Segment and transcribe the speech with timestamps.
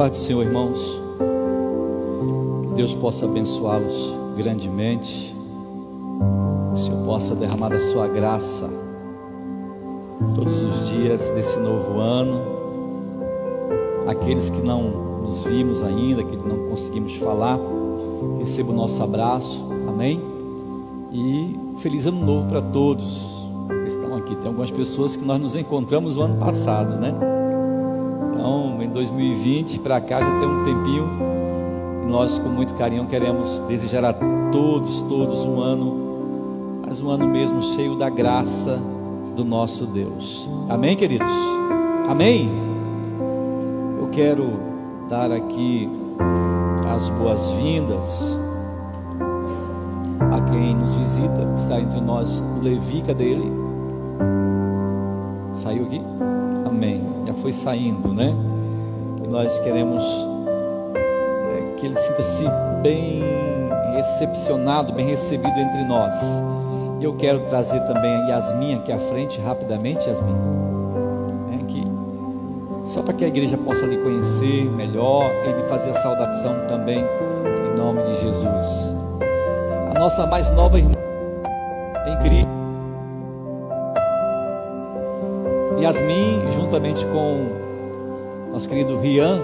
[0.00, 0.98] paz do Senhor, irmãos.
[2.70, 5.36] Que Deus possa abençoá-los grandemente.
[6.68, 8.66] Que o Senhor possa derramar da sua graça
[10.34, 12.40] todos os dias desse novo ano.
[14.06, 17.58] Aqueles que não nos vimos ainda, que não conseguimos falar,
[18.38, 19.62] receba o nosso abraço.
[19.86, 20.18] Amém?
[21.12, 24.34] E feliz ano novo para todos que estão aqui.
[24.34, 27.39] Tem algumas pessoas que nós nos encontramos no ano passado, né?
[29.00, 31.08] Então, em 2020 para cá já tem um tempinho.
[32.02, 34.12] E nós, com muito carinho, queremos desejar a
[34.52, 38.78] todos, todos um ano, mas um ano mesmo cheio da graça
[39.34, 40.48] do nosso Deus.
[40.68, 41.32] Amém, queridos?
[42.08, 42.50] Amém?
[44.00, 44.52] Eu quero
[45.08, 45.88] dar aqui
[46.94, 48.36] as boas-vindas
[50.30, 53.52] a quem nos visita, está entre nós o Levi, cadê ele?
[55.54, 56.00] Saiu aqui?
[56.66, 57.02] Amém.
[57.26, 58.34] Já foi saindo, né?
[59.30, 60.02] E nós queremos
[60.92, 62.44] é, que ele sinta-se
[62.82, 63.22] bem
[63.94, 66.16] recepcionado, bem recebido entre nós.
[66.98, 70.34] E eu quero trazer também a Yasmin aqui à frente, rapidamente, Yasmin.
[71.48, 71.86] Vem aqui.
[72.84, 77.76] Só para que a igreja possa lhe conhecer melhor, ele fazer a saudação também, em
[77.78, 78.92] nome de Jesus.
[79.94, 80.90] A nossa mais nova irmã
[82.08, 82.50] em Cristo.
[85.78, 87.69] Yasmin, juntamente com
[88.60, 89.40] nosso querido Rian,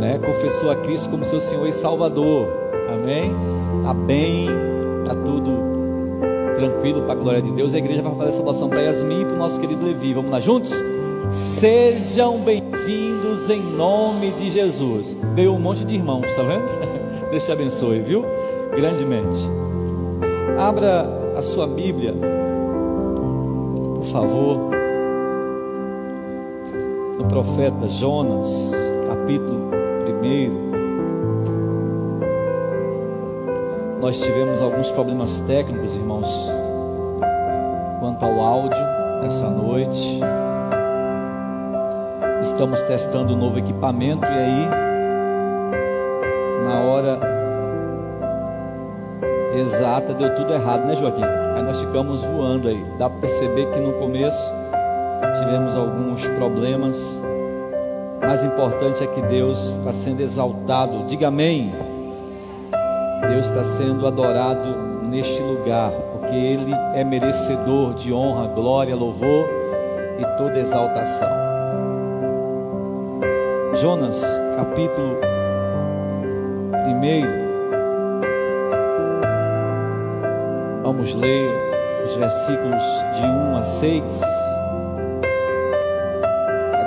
[0.00, 2.48] né, confessou a Cristo como seu Senhor e Salvador.
[2.92, 3.32] Amém?
[3.78, 4.48] Está bem,
[4.98, 5.52] está tudo
[6.56, 7.72] tranquilo para a glória de Deus.
[7.72, 10.12] A igreja vai fazer essa oração para Yasmin e para o nosso querido Levi.
[10.12, 10.72] Vamos lá juntos?
[11.30, 15.16] Sejam bem-vindos em nome de Jesus.
[15.36, 16.64] Veio um monte de irmãos, está vendo?
[17.30, 18.24] Deus te abençoe, viu?
[18.74, 19.38] Grandemente.
[20.58, 22.12] Abra a sua Bíblia,
[23.94, 24.81] por favor,
[27.22, 28.72] no profeta Jonas,
[29.06, 29.70] capítulo
[30.22, 30.72] 1.
[34.00, 36.28] Nós tivemos alguns problemas técnicos, irmãos,
[38.00, 38.84] quanto ao áudio
[39.24, 40.20] essa noite.
[42.42, 44.68] Estamos testando um novo equipamento e aí,
[46.64, 47.20] na hora
[49.54, 51.22] exata, deu tudo errado, né, Joaquim?
[51.22, 52.84] Aí nós ficamos voando aí.
[52.98, 54.61] Dá para perceber que no começo
[55.52, 56.98] tivemos alguns problemas.
[58.22, 61.04] Mais importante é que Deus está sendo exaltado.
[61.04, 61.74] Diga amém.
[63.28, 64.74] Deus está sendo adorado
[65.04, 69.46] neste lugar, porque Ele é merecedor de honra, glória, louvor
[70.18, 71.28] e toda exaltação.
[73.74, 74.24] Jonas,
[74.56, 75.18] capítulo
[76.72, 77.42] 1.
[80.82, 81.52] Vamos ler
[82.06, 82.82] os versículos
[83.16, 84.41] de 1 a 6.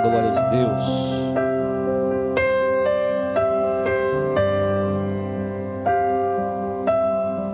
[0.08, 0.84] Glória de Deus.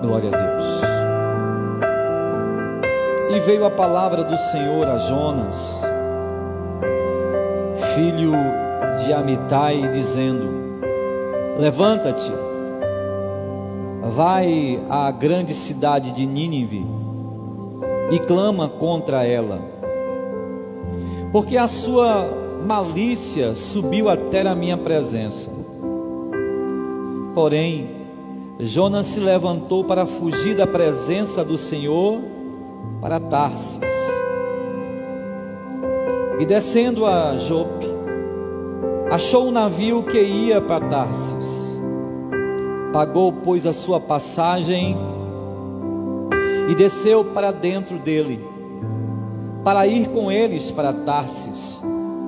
[0.03, 0.83] Glória a Deus.
[3.35, 5.83] E veio a palavra do Senhor a Jonas,
[7.95, 8.33] filho
[9.03, 10.83] de Amitai, dizendo:
[11.59, 12.31] Levanta-te,
[14.11, 16.87] vai à grande cidade de Nínive
[18.11, 19.59] e clama contra ela,
[21.33, 25.51] porque a sua malícia subiu até a minha presença.
[27.35, 27.91] Porém,
[28.61, 32.21] Jonas se levantou para fugir da presença do Senhor
[33.01, 33.81] para Tarsis.
[36.39, 37.87] E descendo a Jope,
[39.11, 41.77] achou um navio que ia para Tarsis.
[42.93, 44.97] Pagou, pois, a sua passagem
[46.69, 48.45] e desceu para dentro dele,
[49.65, 51.81] para ir com eles para Tarsis,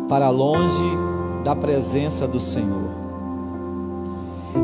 [0.08, 0.98] para longe
[1.42, 2.90] da presença do Senhor.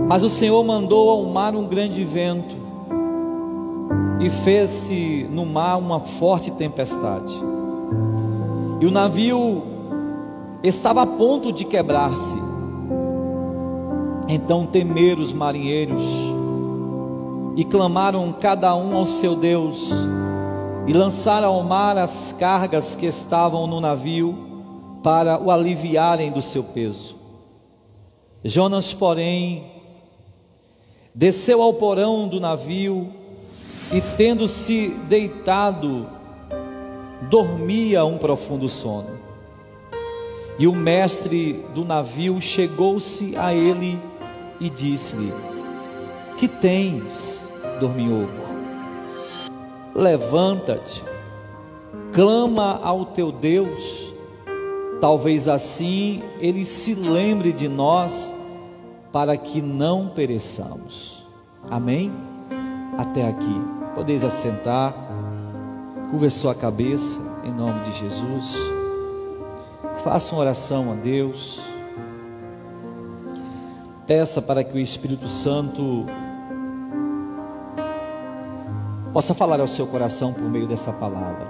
[0.09, 2.55] Mas o Senhor mandou ao mar um grande vento
[4.21, 7.33] e fez-se no mar uma forte tempestade.
[8.81, 9.63] E o navio
[10.63, 12.37] estava a ponto de quebrar-se.
[14.29, 16.05] Então temeram os marinheiros
[17.57, 19.91] e clamaram cada um ao seu Deus
[20.87, 24.50] e lançaram ao mar as cargas que estavam no navio
[25.03, 27.17] para o aliviarem do seu peso.
[28.45, 29.65] Jonas, porém,
[31.15, 33.13] desceu ao porão do navio
[33.93, 36.09] e, tendo-se deitado,
[37.29, 39.19] dormia um profundo sono.
[40.59, 43.99] E o mestre do navio chegou-se a ele
[44.61, 45.33] e disse-lhe:
[46.39, 47.49] Que tens,
[47.81, 48.51] dorminhoco?
[49.95, 51.03] Levanta-te,
[52.13, 54.10] clama ao teu Deus.
[55.01, 58.35] Talvez assim ele se lembre de nós
[59.11, 61.27] para que não pereçamos.
[61.71, 62.13] Amém?
[62.99, 63.65] Até aqui.
[63.95, 64.95] Podeis assentar,
[66.11, 68.57] curva sua cabeça em nome de Jesus.
[70.05, 71.61] Faça uma oração a Deus.
[74.07, 76.05] Peça para que o Espírito Santo
[79.13, 81.47] possa falar ao seu coração por meio dessa palavra.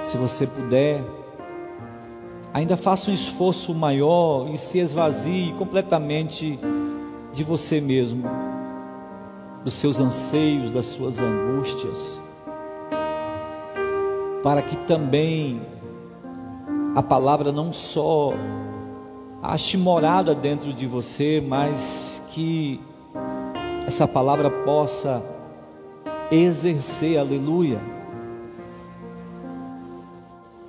[0.00, 1.21] Se você puder,
[2.52, 6.58] ainda faça um esforço maior e se esvazie completamente
[7.32, 8.24] de você mesmo,
[9.64, 12.20] dos seus anseios, das suas angústias,
[14.42, 15.62] para que também
[16.94, 18.34] a palavra não só
[19.42, 22.80] ache morada dentro de você, mas que
[23.86, 25.22] essa palavra possa
[26.30, 27.80] exercer, aleluia,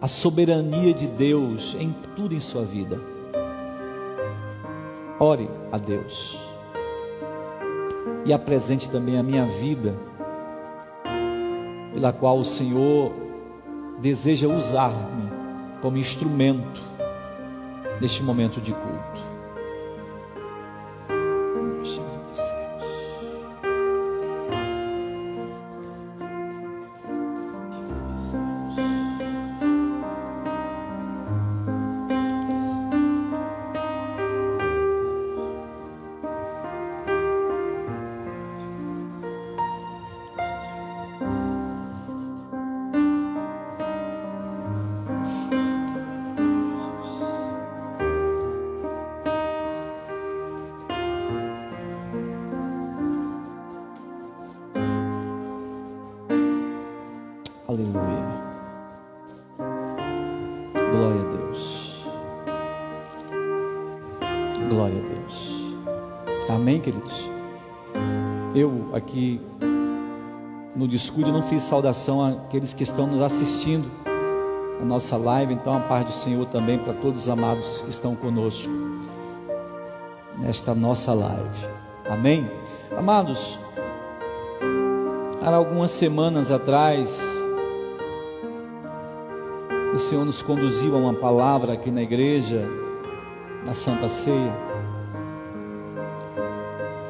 [0.03, 2.99] a soberania de Deus em tudo em sua vida.
[5.17, 6.37] Ore a Deus
[8.25, 9.95] e apresente também a minha vida,
[11.93, 13.13] pela qual o Senhor
[14.01, 15.31] deseja usar-me
[15.81, 16.81] como instrumento
[18.01, 19.22] neste momento de culto.
[71.49, 73.89] Fiz saudação àqueles que estão nos assistindo
[74.81, 78.15] a nossa live, então a paz do Senhor também para todos os amados que estão
[78.15, 78.71] conosco
[80.37, 81.67] nesta nossa live.
[82.09, 82.49] Amém?
[82.97, 83.57] Amados,
[85.41, 87.19] há algumas semanas atrás
[89.93, 92.67] o Senhor nos conduziu a uma palavra aqui na igreja,
[93.65, 94.53] na Santa Ceia,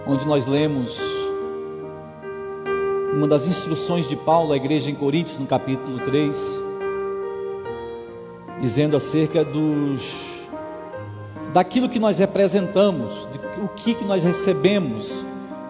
[0.06, 1.23] onde nós lemos
[3.16, 6.60] uma das instruções de Paulo à igreja em Coríntios, no capítulo 3,
[8.60, 10.34] dizendo acerca dos
[11.54, 13.28] daquilo que nós representamos,
[13.64, 15.24] o que, que nós recebemos,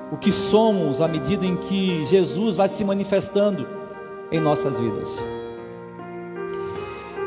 [0.09, 3.67] o que somos à medida em que Jesus vai se manifestando
[4.31, 5.09] em nossas vidas.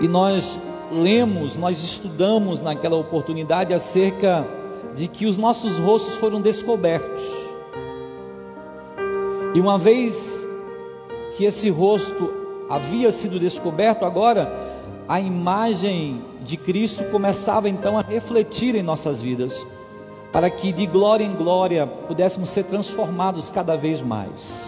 [0.01, 0.59] E nós
[0.91, 4.47] lemos, nós estudamos naquela oportunidade acerca
[4.95, 7.46] de que os nossos rostos foram descobertos.
[9.55, 10.47] E uma vez
[11.37, 12.33] que esse rosto
[12.69, 14.53] havia sido descoberto, agora
[15.09, 19.67] a imagem de Cristo começava então a refletir em nossas vidas,
[20.33, 24.63] para que de glória em glória pudéssemos ser transformados cada vez mais.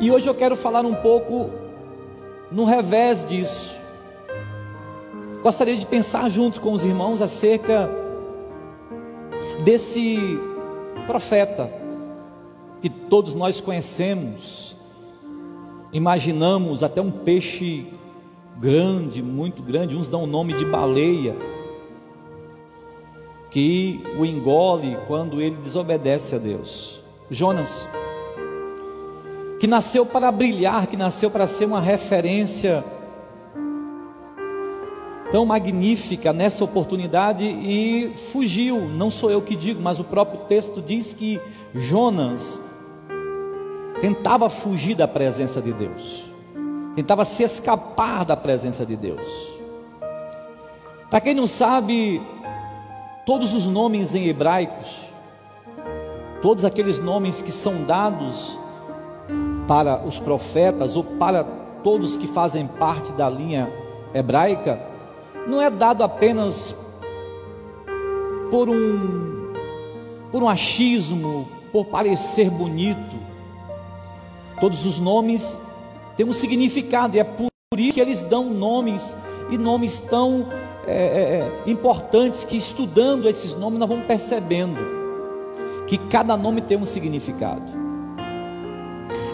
[0.00, 1.50] E hoje eu quero falar um pouco
[2.50, 3.74] no revés disso.
[5.42, 7.90] Gostaria de pensar junto com os irmãos acerca
[9.64, 10.38] desse
[11.06, 11.79] profeta
[12.80, 14.74] que todos nós conhecemos,
[15.92, 17.86] imaginamos até um peixe
[18.58, 21.36] grande, muito grande, uns dão o nome de baleia,
[23.50, 27.00] que o engole quando ele desobedece a Deus.
[27.30, 27.88] Jonas,
[29.58, 32.84] que nasceu para brilhar, que nasceu para ser uma referência
[35.30, 38.80] tão magnífica nessa oportunidade e fugiu.
[38.80, 41.40] Não sou eu que digo, mas o próprio texto diz que
[41.74, 42.60] Jonas
[44.00, 46.30] tentava fugir da presença de Deus,
[46.94, 49.60] tentava se escapar da presença de Deus.
[51.10, 52.22] Para quem não sabe,
[53.26, 55.04] todos os nomes em hebraicos,
[56.40, 58.58] todos aqueles nomes que são dados
[59.66, 61.44] para os profetas ou para
[61.82, 63.72] todos que fazem parte da linha
[64.14, 64.80] hebraica,
[65.46, 66.74] não é dado apenas
[68.50, 69.30] por um
[70.30, 73.16] por um achismo, por parecer bonito,
[74.60, 75.56] Todos os nomes
[76.16, 77.48] têm um significado, e é por
[77.78, 79.16] isso que eles dão nomes,
[79.50, 80.46] e nomes tão
[80.86, 84.78] é, é, é, importantes, que estudando esses nomes nós vamos percebendo
[85.86, 87.80] que cada nome tem um significado.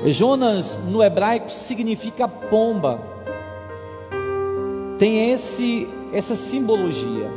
[0.06, 3.00] Jonas no hebraico significa pomba,
[4.99, 7.30] tem esse essa simbologia.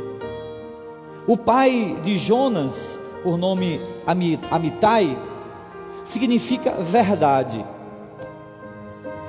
[1.26, 5.16] O pai de Jonas, por nome Amitai,
[6.04, 7.64] significa verdade.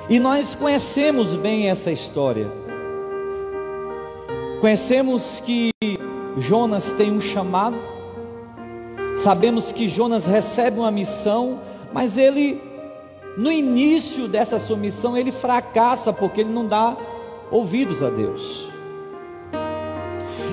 [0.08, 2.50] E nós conhecemos bem essa história.
[4.60, 5.70] Conhecemos que
[6.36, 7.76] Jonas tem um chamado,
[9.16, 11.60] sabemos que Jonas recebe uma missão,
[11.92, 12.60] mas ele,
[13.36, 16.96] no início dessa sua missão, ele fracassa porque ele não dá
[17.50, 18.71] ouvidos a Deus.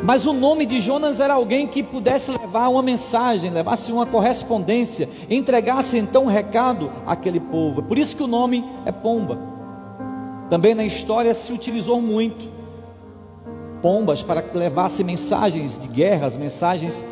[0.04, 5.10] Mas o nome de Jonas era alguém que pudesse levar uma mensagem, levasse uma correspondência,
[5.30, 7.84] entregasse então um recado àquele povo.
[7.84, 9.38] Por isso que o nome é pomba.
[10.50, 12.50] Também na história se utilizou muito
[13.82, 17.06] pombas para que levasse mensagens de guerras, mensagens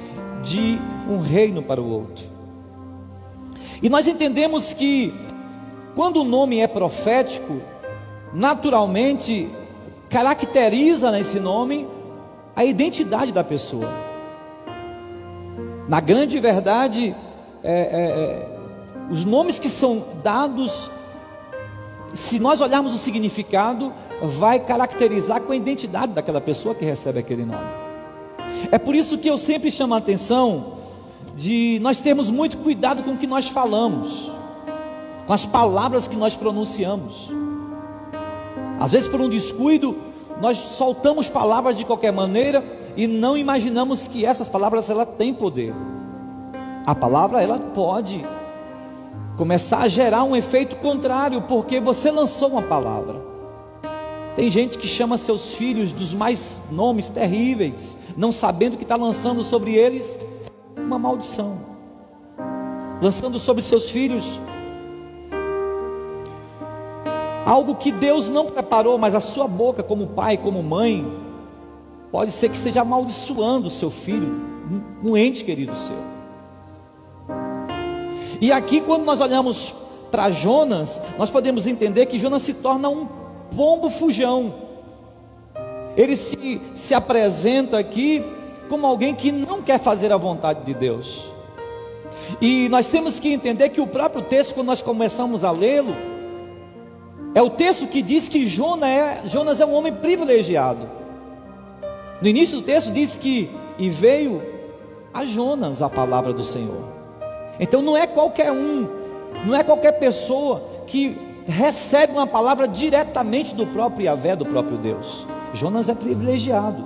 [0.44, 0.80] de
[1.10, 2.26] um reino para o outro.
[3.82, 5.14] E nós entendemos que
[5.96, 7.62] quando o nome é profético,
[8.34, 9.50] naturalmente
[10.10, 11.88] caracteriza nesse nome
[12.58, 13.88] a identidade da pessoa.
[15.88, 17.16] Na grande verdade,
[17.64, 18.58] é, é, é,
[19.12, 20.90] os nomes que são dados,
[22.16, 27.46] se nós olharmos o significado, vai caracterizar com a identidade daquela pessoa que recebe aquele
[27.46, 27.68] nome.
[28.72, 30.78] É por isso que eu sempre chamo a atenção
[31.36, 34.32] de nós termos muito cuidado com o que nós falamos,
[35.28, 37.30] com as palavras que nós pronunciamos.
[38.80, 40.07] Às vezes, por um descuido,
[40.42, 42.64] nós soltamos palavras de qualquer maneira
[42.96, 45.74] e não imaginamos que essas palavras ela têm poder.
[46.86, 48.24] A palavra ela pode
[49.36, 53.22] começar a gerar um efeito contrário, porque você lançou uma palavra.
[54.36, 59.44] Tem gente que chama seus filhos dos mais nomes terríveis, não sabendo que está lançando
[59.44, 60.18] sobre eles
[60.76, 61.60] uma maldição,
[63.02, 64.40] lançando sobre seus filhos
[67.48, 71.10] algo que Deus não preparou, mas a sua boca, como pai, como mãe,
[72.12, 74.36] pode ser que seja amaldiçoando o seu filho,
[75.02, 75.96] um ente querido seu.
[78.42, 79.74] E aqui, quando nós olhamos
[80.12, 83.08] para Jonas, nós podemos entender que Jonas se torna um
[83.56, 84.54] pombo fujão.
[85.96, 88.26] Ele se, se apresenta aqui
[88.68, 91.26] como alguém que não quer fazer a vontade de Deus.
[92.42, 95.96] E nós temos que entender que o próprio texto, quando nós começamos a lê-lo,
[97.38, 100.90] é o texto que diz que Jonas é, Jonas é um homem privilegiado.
[102.20, 104.42] No início do texto diz que e veio
[105.14, 106.84] a Jonas a palavra do Senhor.
[107.60, 108.88] Então não é qualquer um,
[109.46, 111.16] não é qualquer pessoa que
[111.46, 115.28] recebe uma palavra diretamente do próprio Yahvé, do próprio Deus.
[115.54, 116.86] Jonas é privilegiado.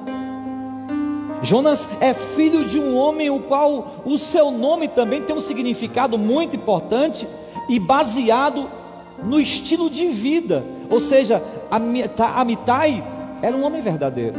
[1.42, 6.18] Jonas é filho de um homem o qual o seu nome também tem um significado
[6.18, 7.26] muito importante
[7.70, 8.81] e baseado
[9.24, 10.64] no estilo de vida.
[10.90, 13.04] Ou seja, Amitai
[13.42, 14.36] era um homem verdadeiro.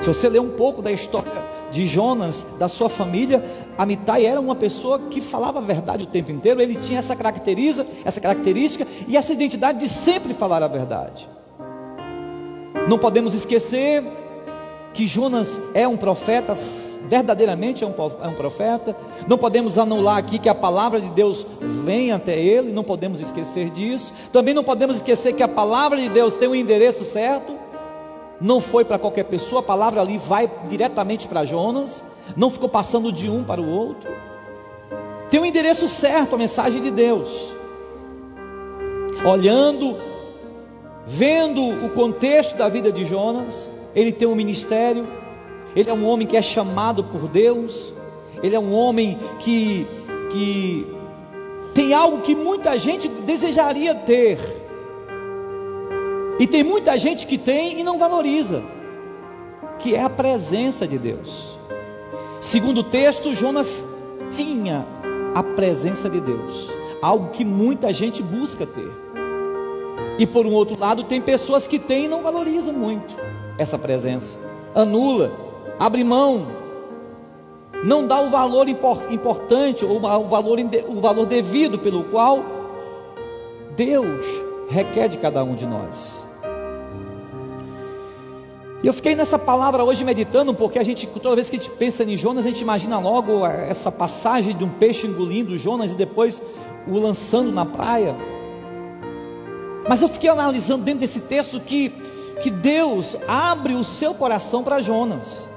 [0.00, 3.44] Se você ler um pouco da história de Jonas, da sua família,
[3.76, 6.60] Amitai era uma pessoa que falava a verdade o tempo inteiro.
[6.60, 11.28] Ele tinha essa característica, essa característica e essa identidade de sempre falar a verdade.
[12.88, 14.04] Não podemos esquecer
[14.94, 16.56] que Jonas é um profeta
[17.08, 18.96] verdadeiramente é um, é um profeta.
[19.28, 23.70] Não podemos anular aqui que a palavra de Deus vem até ele, não podemos esquecer
[23.70, 24.12] disso.
[24.32, 27.54] Também não podemos esquecer que a palavra de Deus tem um endereço certo.
[28.40, 32.04] Não foi para qualquer pessoa, a palavra ali vai diretamente para Jonas,
[32.36, 34.10] não ficou passando de um para o outro.
[35.30, 37.52] Tem um endereço certo a mensagem de Deus.
[39.24, 39.96] Olhando,
[41.06, 45.06] vendo o contexto da vida de Jonas, ele tem um ministério,
[45.74, 47.92] ele é um homem que é chamado por Deus,
[48.42, 49.86] ele é um homem que,
[50.30, 50.86] que
[51.72, 54.38] tem algo que muita gente desejaria ter,
[56.38, 58.62] e tem muita gente que tem e não valoriza,
[59.78, 61.56] que é a presença de Deus.
[62.40, 63.84] Segundo o texto, Jonas
[64.30, 64.84] tinha
[65.34, 66.68] a presença de Deus,
[67.00, 68.92] algo que muita gente busca ter.
[70.18, 73.14] E por um outro lado, tem pessoas que têm e não valorizam muito
[73.58, 74.38] essa presença,
[74.74, 75.44] anula
[75.78, 76.46] abre mão,
[77.84, 80.58] não dá o valor importante ou o valor,
[80.88, 82.42] o valor devido pelo qual
[83.76, 84.24] Deus
[84.68, 86.24] requer de cada um de nós.
[88.82, 91.70] E eu fiquei nessa palavra hoje meditando, porque a gente, toda vez que a gente
[91.70, 95.94] pensa em Jonas, a gente imagina logo essa passagem de um peixe engolindo Jonas e
[95.94, 96.42] depois
[96.86, 98.14] o lançando na praia.
[99.88, 101.92] Mas eu fiquei analisando dentro desse texto que,
[102.40, 105.48] que Deus abre o seu coração para Jonas.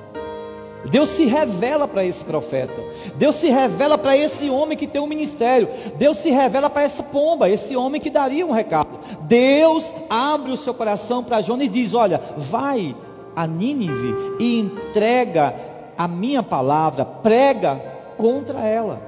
[0.89, 2.81] Deus se revela para esse profeta.
[3.15, 5.67] Deus se revela para esse homem que tem um ministério.
[5.95, 8.99] Deus se revela para essa pomba, esse homem que daria um recado.
[9.21, 12.95] Deus abre o seu coração para Jonas e diz: Olha, vai
[13.35, 15.53] a Nínive e entrega
[15.97, 17.81] a minha palavra, prega
[18.17, 19.01] contra ela.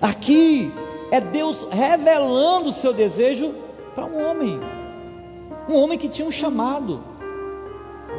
[0.00, 0.72] Aqui
[1.10, 3.54] é Deus revelando o seu desejo
[3.94, 4.60] para um homem,
[5.68, 7.00] um homem que tinha um chamado.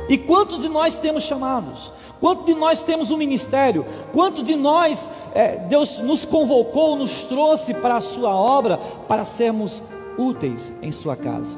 [0.08, 1.92] E quantos de nós temos chamados?
[2.20, 3.86] Quantos de nós temos um ministério?
[4.14, 9.82] Quantos de nós é, Deus nos convocou, nos trouxe para a sua obra para sermos
[10.18, 11.58] úteis em sua casa?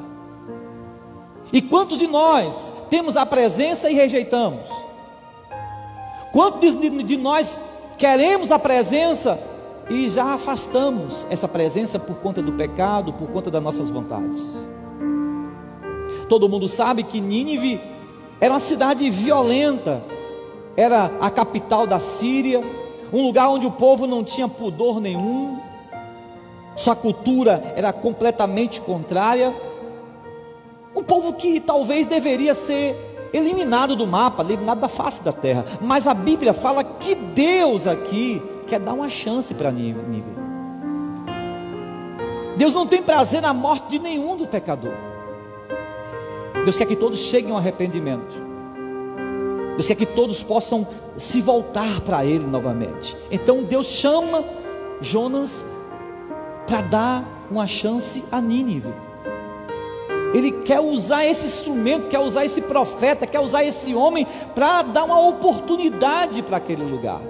[1.52, 4.68] E quantos de nós temos a presença e rejeitamos?
[6.32, 7.58] Quantos de, de nós
[7.96, 9.40] queremos a presença
[9.88, 14.58] e já afastamos essa presença por conta do pecado, por conta das nossas vontades?
[16.28, 17.80] Todo mundo sabe que Nínive
[18.40, 20.02] era uma cidade violenta,
[20.76, 22.62] era a capital da Síria,
[23.12, 25.58] um lugar onde o povo não tinha pudor nenhum,
[26.78, 29.52] sua cultura era completamente contrária.
[30.94, 35.64] Um povo que talvez deveria ser eliminado do mapa, eliminado da face da terra.
[35.80, 40.22] Mas a Bíblia fala que Deus aqui quer dar uma chance para Nínive.
[42.56, 45.07] Deus não tem prazer na morte de nenhum do pecador.
[46.68, 48.36] Deus quer que todos cheguem ao arrependimento.
[49.70, 53.16] Deus quer que todos possam se voltar para Ele novamente.
[53.30, 54.44] Então Deus chama
[55.00, 55.64] Jonas
[56.66, 58.92] para dar uma chance a Nínive.
[60.34, 65.04] Ele quer usar esse instrumento, quer usar esse profeta, quer usar esse homem para dar
[65.04, 67.22] uma oportunidade para aquele lugar.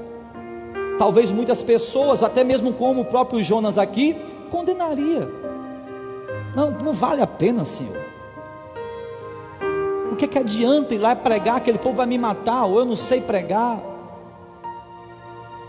[0.98, 4.16] Talvez muitas pessoas, até mesmo como o próprio Jonas aqui,
[4.50, 5.30] condenaria.
[6.56, 8.07] Não, não vale a pena, Senhor
[10.18, 11.56] que, que adianta ir lá pregar?
[11.56, 13.80] Aquele povo vai me matar, ou eu não sei pregar.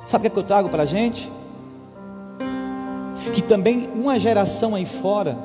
[0.05, 1.31] Sabe o que, é que eu trago para a gente?
[3.33, 5.37] Que também uma geração aí fora,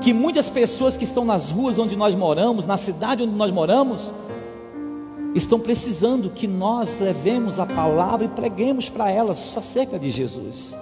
[0.00, 4.12] que muitas pessoas que estão nas ruas onde nós moramos, na cidade onde nós moramos,
[5.34, 10.76] estão precisando que nós levemos a palavra e preguemos para elas acerca de Jesus.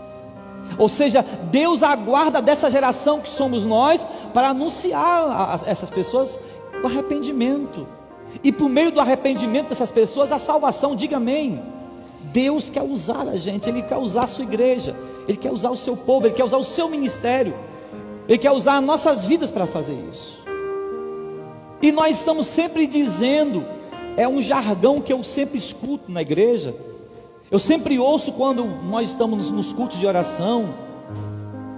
[0.78, 5.00] Ou seja, Deus aguarda dessa geração que somos nós para anunciar
[5.30, 6.38] a essas pessoas
[6.86, 7.86] arrependimento.
[8.42, 11.62] E por meio do arrependimento dessas pessoas, a salvação, diga amém.
[12.32, 14.96] Deus quer usar a gente, Ele quer usar a sua igreja,
[15.28, 17.54] Ele quer usar o seu povo, Ele quer usar o seu ministério,
[18.28, 20.38] Ele quer usar nossas vidas para fazer isso.
[21.80, 23.64] E nós estamos sempre dizendo,
[24.16, 26.74] é um jargão que eu sempre escuto na igreja,
[27.50, 30.74] eu sempre ouço quando nós estamos nos cultos de oração,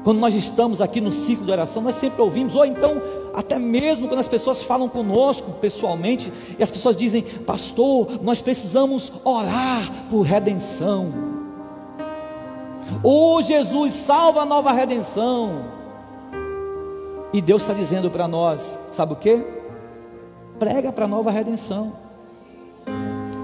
[0.09, 3.03] quando nós estamos aqui no ciclo de oração, nós sempre ouvimos, ou então,
[3.35, 9.12] até mesmo quando as pessoas falam conosco pessoalmente, e as pessoas dizem, pastor, nós precisamos
[9.23, 11.12] orar por redenção.
[13.05, 15.66] Oh Jesus, salva a nova redenção.
[17.31, 19.44] E Deus está dizendo para nós, sabe o que?
[20.59, 21.92] Prega para a nova redenção.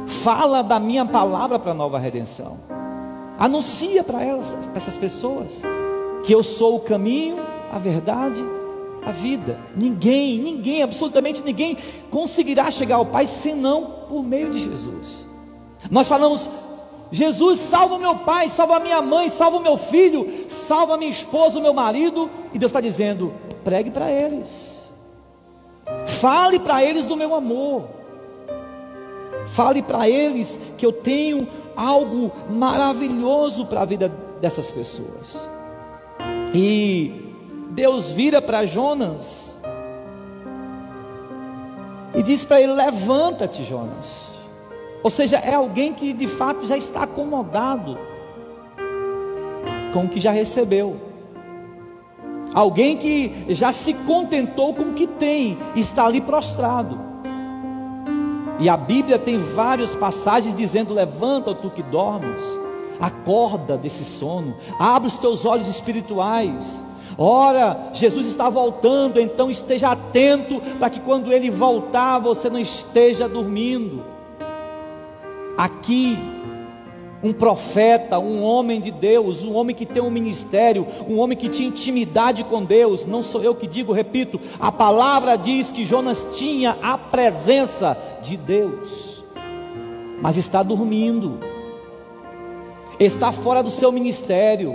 [0.07, 2.57] Fala da minha palavra para a nova redenção.
[3.39, 5.63] Anuncia para elas, para essas pessoas
[6.25, 7.37] que eu sou o caminho,
[7.71, 8.43] a verdade,
[9.05, 9.59] a vida.
[9.77, 11.77] Ninguém, ninguém, absolutamente ninguém
[12.11, 15.27] conseguirá chegar ao Pai senão por meio de Jesus.
[15.91, 16.49] Nós falamos,
[17.13, 22.31] Jesus, salva meu pai, salva minha mãe, salva meu filho, salva minha esposa, meu marido,
[22.53, 24.91] e Deus está dizendo: pregue para eles,
[26.07, 27.85] fale para eles do meu amor,
[29.47, 34.11] fale para eles que eu tenho algo maravilhoso para a vida
[34.41, 35.54] dessas pessoas.
[36.55, 37.11] E
[37.71, 39.59] Deus vira para Jonas
[42.15, 44.23] e diz para ele: Levanta-te, Jonas.
[45.03, 47.99] Ou seja, é alguém que de fato já está acomodado
[49.93, 50.97] com o que já recebeu.
[52.55, 56.99] Alguém que já se contentou com o que tem, está ali prostrado.
[58.61, 62.41] E a Bíblia tem várias passagens dizendo: Levanta tu que dormes
[63.01, 66.83] Acorda desse sono, abre os teus olhos espirituais.
[67.17, 73.29] Ora, Jesus está voltando, então esteja atento para que quando ele voltar você não esteja
[73.29, 74.05] dormindo.
[75.57, 76.19] Aqui,
[77.23, 81.49] um profeta, um homem de Deus, um homem que tem um ministério, um homem que
[81.49, 86.27] tinha intimidade com Deus, não sou eu que digo, repito, a palavra diz que Jonas
[86.35, 89.25] tinha a presença de Deus,
[90.21, 91.54] mas está dormindo
[92.99, 94.75] está fora do seu ministério,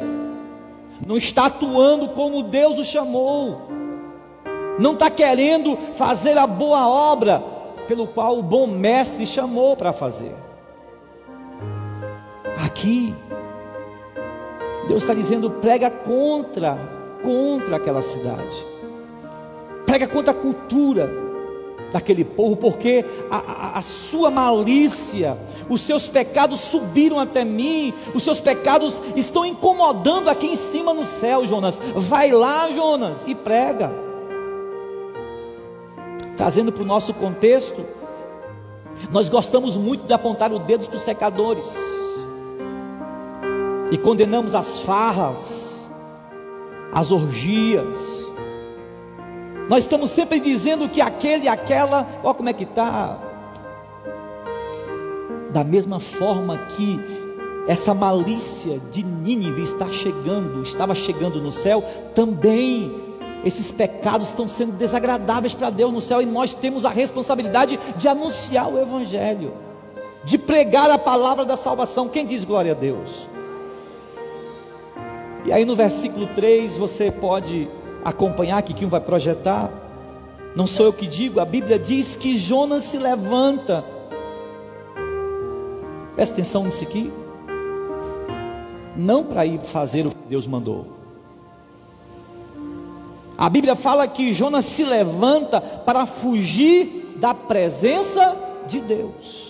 [1.05, 3.69] não está atuando como Deus o chamou,
[4.79, 7.43] não está querendo fazer a boa obra
[7.87, 10.35] pelo qual o bom mestre chamou para fazer.
[12.65, 13.15] Aqui,
[14.87, 16.77] Deus está dizendo: prega contra,
[17.23, 18.65] contra aquela cidade,
[19.85, 21.28] prega contra a cultura
[21.91, 25.37] daquele povo, porque a, a, a, sua malícia,
[25.69, 31.05] os seus pecados subiram até mim, os seus pecados estão incomodando aqui em cima no
[31.05, 31.79] céu, Jonas.
[31.95, 33.91] Vai lá, Jonas, e prega.
[36.37, 37.83] Trazendo para o nosso contexto,
[39.11, 41.69] nós gostamos muito de apontar o dedo para os pecadores
[43.91, 45.89] e condenamos as farras,
[46.91, 48.18] as orgias,
[49.69, 53.19] nós estamos sempre dizendo que aquele e aquela, ó como é que está.
[55.51, 56.99] Da mesma forma que
[57.67, 61.83] essa malícia de Nínive está chegando, estava chegando no céu,
[62.15, 62.91] também
[63.45, 68.07] esses pecados estão sendo desagradáveis para Deus no céu e nós temos a responsabilidade de
[68.07, 69.53] anunciar o Evangelho,
[70.23, 72.09] de pregar a palavra da salvação.
[72.09, 73.27] Quem diz glória a Deus?
[75.45, 77.69] E aí no versículo 3 você pode
[78.03, 79.71] acompanhar, que quem vai projetar.
[80.55, 83.83] Não sou eu que digo, a Bíblia diz que Jonas se levanta.
[86.15, 87.11] Presta atenção nisso aqui.
[88.95, 90.87] Não para ir fazer o que Deus mandou.
[93.37, 99.48] A Bíblia fala que Jonas se levanta para fugir da presença de Deus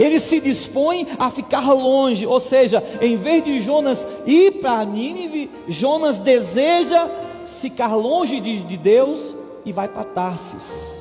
[0.00, 5.50] ele se dispõe a ficar longe, ou seja, em vez de Jonas ir para Nínive,
[5.68, 7.06] Jonas deseja
[7.44, 10.98] ficar longe de, de Deus e vai para Tarsis.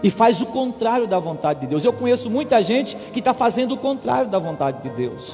[0.00, 1.84] E faz o contrário da vontade de Deus.
[1.84, 5.32] Eu conheço muita gente que está fazendo o contrário da vontade de Deus.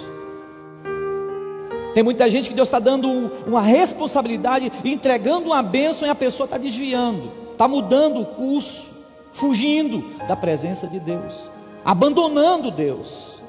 [1.93, 6.15] Tem muita gente que Deus está dando um, uma responsabilidade, entregando uma bênção e a
[6.15, 8.91] pessoa está desviando, está mudando o curso,
[9.33, 11.52] fugindo da presença de Deus
[11.85, 13.43] abandonando Deus.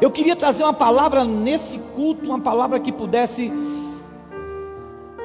[0.00, 3.52] Eu queria trazer uma palavra nesse culto, uma palavra que pudesse,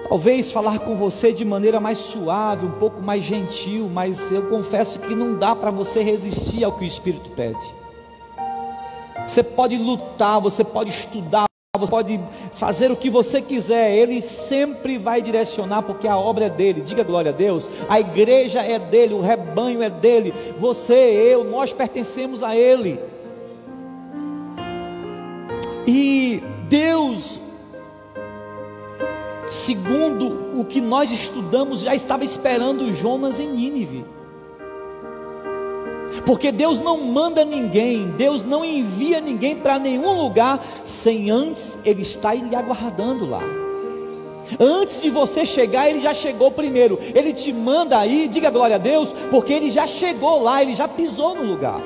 [0.08, 5.00] talvez, falar com você de maneira mais suave, um pouco mais gentil, mas eu confesso
[5.00, 7.76] que não dá para você resistir ao que o Espírito pede.
[9.28, 11.47] Você pode lutar, você pode estudar,
[11.78, 12.20] você pode
[12.52, 16.82] fazer o que você quiser, Ele sempre vai direcionar, porque a obra é dele.
[16.82, 17.70] Diga glória a Deus.
[17.88, 20.34] A igreja é dele, o rebanho é dele.
[20.58, 23.00] Você, eu, nós pertencemos a Ele.
[25.86, 27.40] E Deus,
[29.50, 34.17] segundo o que nós estudamos, já estava esperando Jonas em Nínive.
[36.26, 42.02] Porque Deus não manda ninguém, Deus não envia ninguém para nenhum lugar sem antes Ele
[42.02, 43.42] estar lhe aguardando lá.
[44.60, 46.98] Antes de você chegar, Ele já chegou primeiro.
[47.14, 50.88] Ele te manda aí, diga glória a Deus, porque Ele já chegou lá, Ele já
[50.88, 51.82] pisou no lugar.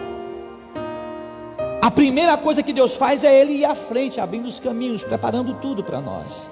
[1.81, 5.55] A primeira coisa que Deus faz é Ele ir à frente, abrindo os caminhos, preparando
[5.55, 6.47] tudo para nós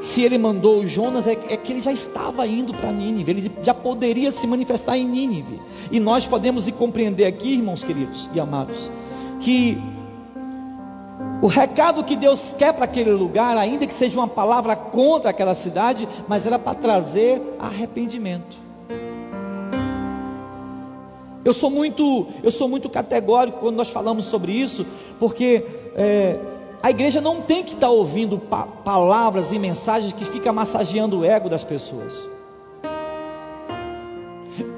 [0.00, 3.74] se ele mandou Jonas, é, é que ele já estava indo para Nínive, ele já
[3.74, 5.60] poderia se manifestar em Nínive.
[5.92, 8.90] E nós podemos compreender aqui, irmãos queridos e amados,
[9.40, 9.78] que
[11.42, 15.54] o recado que Deus quer para aquele lugar, ainda que seja uma palavra contra aquela
[15.54, 18.56] cidade, mas era para trazer arrependimento.
[21.42, 24.86] Eu sou muito, eu sou muito categórico quando nós falamos sobre isso,
[25.18, 25.64] porque
[25.96, 26.38] é,
[26.82, 31.24] a igreja não tem que estar ouvindo pa palavras e mensagens que ficam massageando o
[31.24, 32.14] ego das pessoas.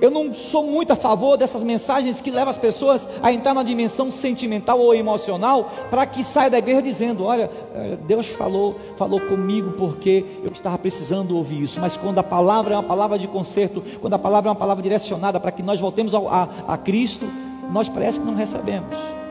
[0.01, 3.63] Eu não sou muito a favor dessas mensagens que levam as pessoas a entrar na
[3.63, 9.21] dimensão sentimental ou emocional para que saia da igreja dizendo: Olha, eh, Deus falou, falou
[9.21, 11.81] comigo porque eu estava precisando ouvir isso.
[11.81, 14.83] Mas quando a palavra é uma palavra de conserto, quando a palavra é uma palavra
[14.83, 17.27] direcionada para que nós voltemos ao, a, a Cristo,
[17.71, 19.22] nós parece que não recebemos.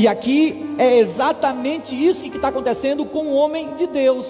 [0.00, 4.26] E aqui é exatamente isso que está acontecendo com o homem de Deus.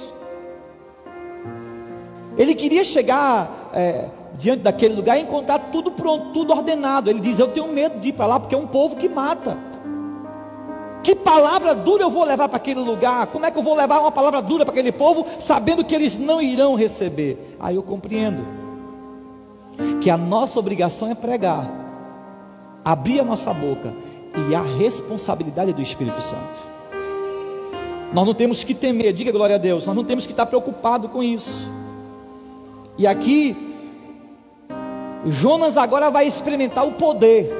[2.36, 4.06] Ele queria chegar é,
[4.36, 7.08] diante daquele lugar e encontrar tudo pronto, tudo ordenado.
[7.08, 9.56] Ele diz: Eu tenho medo de ir para lá porque é um povo que mata.
[11.04, 13.28] Que palavra dura eu vou levar para aquele lugar?
[13.28, 16.18] Como é que eu vou levar uma palavra dura para aquele povo, sabendo que eles
[16.18, 17.56] não irão receber?
[17.60, 18.44] Aí eu compreendo
[20.00, 21.70] que a nossa obrigação é pregar,
[22.84, 24.09] abrir a nossa boca
[24.48, 26.70] e a responsabilidade do Espírito Santo.
[28.12, 31.08] Nós não temos que temer, diga glória a Deus, nós não temos que estar preocupado
[31.08, 31.68] com isso.
[32.98, 33.56] E aqui,
[35.26, 37.50] Jonas agora vai experimentar o poder.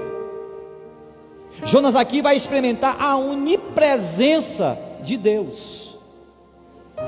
[1.65, 5.91] Jonas aqui vai experimentar a onipresença de Deus.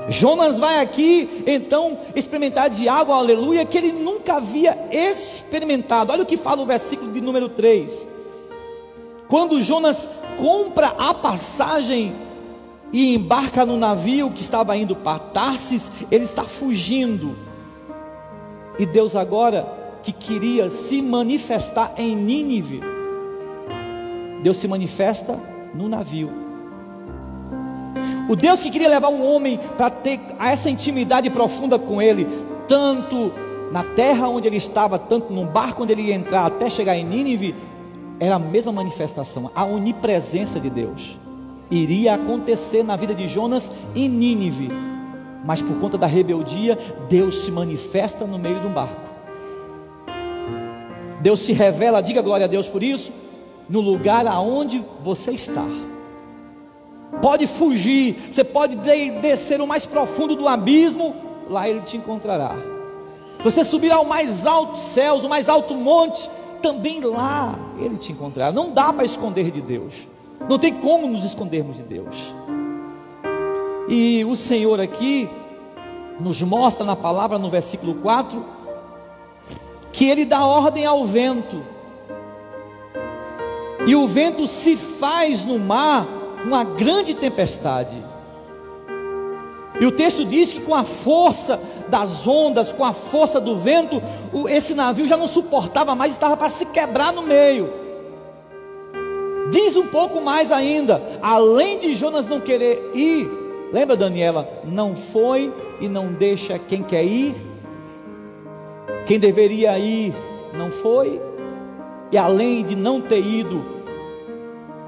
[0.09, 6.11] Jonas vai aqui então experimentar de água, aleluia, que ele nunca havia experimentado.
[6.11, 8.07] Olha o que fala o versículo de número 3.
[9.33, 12.15] Quando Jonas compra a passagem
[12.91, 17.35] e embarca no navio que estava indo para Tarsis, ele está fugindo.
[18.77, 19.65] E Deus agora
[20.03, 22.81] que queria se manifestar em Nínive,
[24.43, 25.39] Deus se manifesta
[25.73, 26.29] no navio.
[28.29, 32.27] O Deus que queria levar um homem para ter essa intimidade profunda com Ele,
[32.67, 33.33] tanto
[33.71, 37.03] na terra onde ele estava, tanto no barco onde ele ia entrar, até chegar em
[37.03, 37.55] Nínive,
[38.23, 41.17] era a mesma manifestação, a onipresença de Deus.
[41.69, 44.69] Iria acontecer na vida de Jonas em Nínive,
[45.45, 46.77] mas por conta da rebeldia,
[47.09, 49.13] Deus se manifesta no meio de um barco.
[51.21, 53.11] Deus se revela, diga glória a Deus por isso,
[53.69, 55.65] no lugar aonde você está
[57.23, 58.75] pode fugir, você pode
[59.21, 61.15] descer o mais profundo do abismo,
[61.49, 62.53] lá ele te encontrará.
[63.41, 66.29] Você subir ao mais alto céus, o mais alto monte,
[66.63, 68.51] também lá ele te encontrará.
[68.51, 70.07] Não dá para esconder de Deus.
[70.49, 72.33] Não tem como nos escondermos de Deus.
[73.89, 75.29] E o Senhor aqui
[76.19, 78.43] nos mostra na palavra no versículo 4
[79.91, 81.63] que ele dá ordem ao vento.
[83.85, 86.07] E o vento se faz no mar
[86.45, 88.12] uma grande tempestade.
[89.83, 94.01] E o texto diz que com a força das ondas, com a força do vento,
[94.47, 97.69] esse navio já não suportava mais, estava para se quebrar no meio.
[99.51, 103.29] Diz um pouco mais ainda, além de Jonas não querer ir,
[103.73, 104.47] lembra Daniela?
[104.63, 107.35] Não foi e não deixa quem quer ir,
[109.05, 110.13] quem deveria ir
[110.53, 111.21] não foi,
[112.09, 113.65] e além de não ter ido,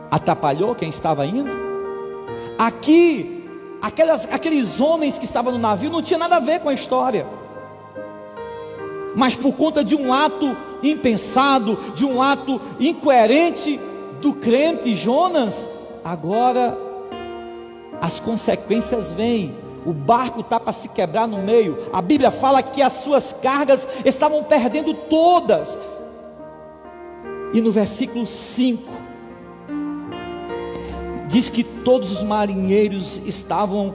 [0.09, 1.51] atrapalhou quem estava indo.
[2.57, 3.34] Aqui,
[3.85, 7.27] aquelas, aqueles homens que estavam no navio não tinha nada a ver com a história.
[9.15, 13.79] Mas por conta de um ato impensado, de um ato incoerente
[14.19, 15.69] do crente Jonas,
[16.03, 16.75] agora
[18.01, 19.55] as consequências vêm.
[19.85, 21.77] O barco está para se quebrar no meio.
[21.93, 25.77] A Bíblia fala que as suas cargas estavam perdendo todas.
[27.53, 29.04] E no versículo 5,
[31.35, 33.93] diz que todos os marinheiros estavam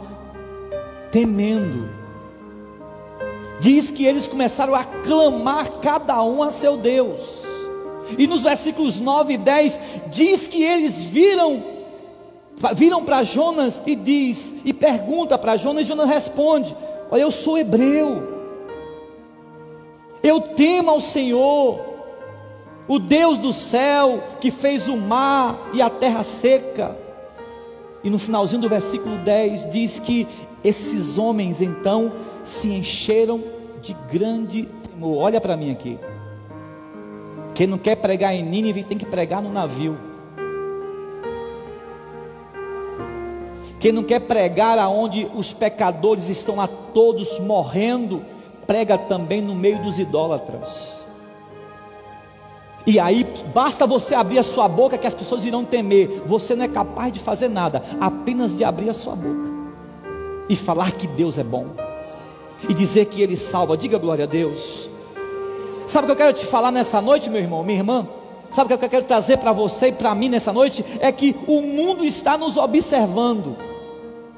[1.11, 1.89] temendo.
[3.59, 7.19] Diz que eles começaram a clamar cada um a seu Deus.
[8.19, 11.65] E nos versículos 9 e 10 diz que eles viram
[12.75, 16.77] viram para Jonas e diz e pergunta para Jonas, e Jonas responde:
[17.11, 18.23] "Olha, eu sou hebreu.
[20.23, 21.81] Eu temo ao Senhor,
[22.87, 27.09] o Deus do céu que fez o mar e a terra seca.
[28.03, 30.27] E no finalzinho do versículo 10 diz que
[30.65, 32.13] esses homens então
[32.45, 33.43] se encheram
[33.83, 35.19] de grande temor.
[35.19, 35.99] Olha para mim aqui.
[37.55, 39.99] Quem não quer pregar em Nínive tem que pregar no navio.
[43.79, 48.23] Quem não quer pregar aonde os pecadores estão a todos morrendo,
[48.67, 51.00] prega também no meio dos idólatras.
[52.91, 53.25] E aí
[53.55, 56.23] basta você abrir a sua boca que as pessoas irão temer.
[56.27, 59.49] Você não é capaz de fazer nada, apenas de abrir a sua boca
[60.49, 61.67] e falar que Deus é bom
[62.69, 63.77] e dizer que Ele salva.
[63.77, 64.89] Diga glória a Deus.
[65.87, 68.09] Sabe o que eu quero te falar nessa noite, meu irmão, minha irmã?
[68.51, 70.85] Sabe o que eu quero trazer para você e para mim nessa noite?
[70.99, 73.57] É que o mundo está nos observando.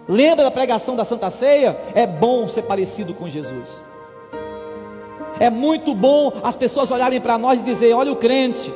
[0.06, 1.80] Lembra da pregação da Santa Ceia?
[1.94, 3.80] É bom ser parecido com Jesus.
[5.42, 8.72] É muito bom as pessoas olharem para nós e dizer: olha o crente,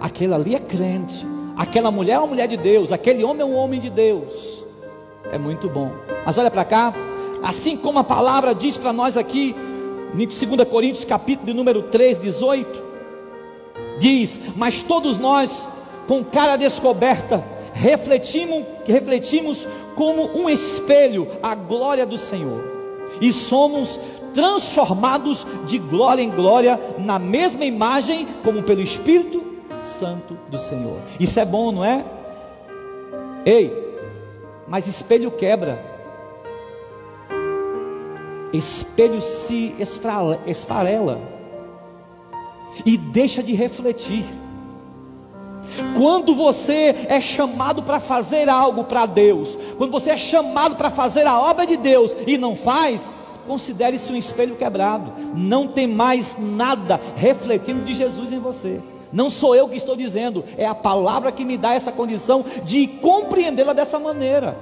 [0.00, 3.56] aquele ali é crente, aquela mulher é uma mulher de Deus, aquele homem é um
[3.56, 4.64] homem de Deus.
[5.32, 5.90] É muito bom.
[6.24, 6.94] Mas olha para cá,
[7.42, 9.56] assim como a palavra diz para nós aqui,
[10.14, 12.84] em 2 Coríntios capítulo número 3, 18,
[13.98, 15.68] diz: Mas todos nós,
[16.06, 22.62] com cara descoberta, refletimos, refletimos como um espelho a glória do Senhor,
[23.20, 23.98] e somos
[24.34, 29.44] transformados de glória em glória na mesma imagem, como pelo Espírito
[29.82, 30.98] Santo do Senhor.
[31.18, 32.04] Isso é bom, não é?
[33.44, 33.72] Ei,
[34.66, 35.82] mas espelho quebra,
[38.52, 41.20] espelho se esfarela
[42.84, 44.24] e deixa de refletir.
[45.96, 51.26] Quando você é chamado para fazer algo para Deus, quando você é chamado para fazer
[51.26, 53.00] a obra de Deus e não faz,
[53.48, 55.12] considere-se um espelho quebrado.
[55.34, 58.80] Não tem mais nada refletindo de Jesus em você.
[59.12, 62.86] Não sou eu que estou dizendo, é a palavra que me dá essa condição de
[62.86, 64.56] compreendê-la dessa maneira.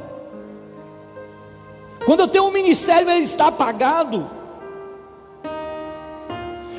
[2.06, 4.30] Quando eu tenho um ministério, ele está apagado.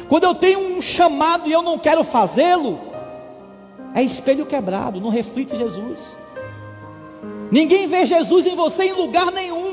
[0.08, 2.80] Quando eu tenho um chamado e eu não quero fazê-lo,
[3.94, 6.16] é espelho quebrado, não reflete Jesus.
[7.52, 9.67] Ninguém vê Jesus em você em lugar nenhum.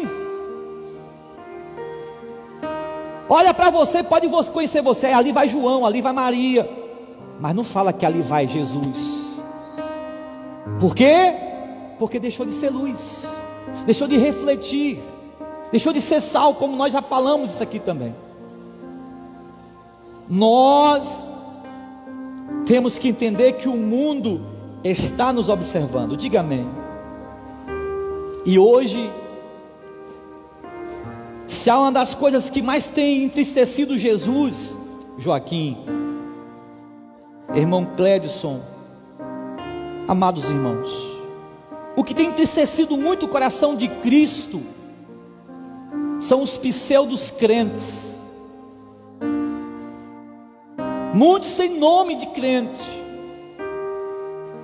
[3.28, 6.68] Olha para você, pode conhecer você, ali vai João, ali vai Maria,
[7.40, 9.40] mas não fala que ali vai Jesus.
[10.78, 11.34] Por quê?
[11.98, 13.26] Porque deixou de ser luz,
[13.86, 15.02] deixou de refletir,
[15.70, 18.14] deixou de ser sal, como nós já falamos isso aqui também.
[20.28, 21.26] Nós
[22.66, 24.40] temos que entender que o mundo
[24.82, 26.16] está nos observando.
[26.16, 26.66] Diga amém.
[28.44, 29.10] E hoje,
[31.54, 34.76] se há uma das coisas que mais tem entristecido Jesus,
[35.16, 35.78] Joaquim,
[37.54, 38.60] irmão Clédson,
[40.06, 40.90] amados irmãos,
[41.96, 44.60] o que tem entristecido muito o coração de Cristo
[46.18, 48.14] são os pseudos crentes
[51.14, 52.82] Muitos têm nome de crente,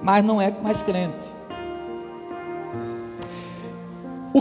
[0.03, 1.40] mas não é mais crente.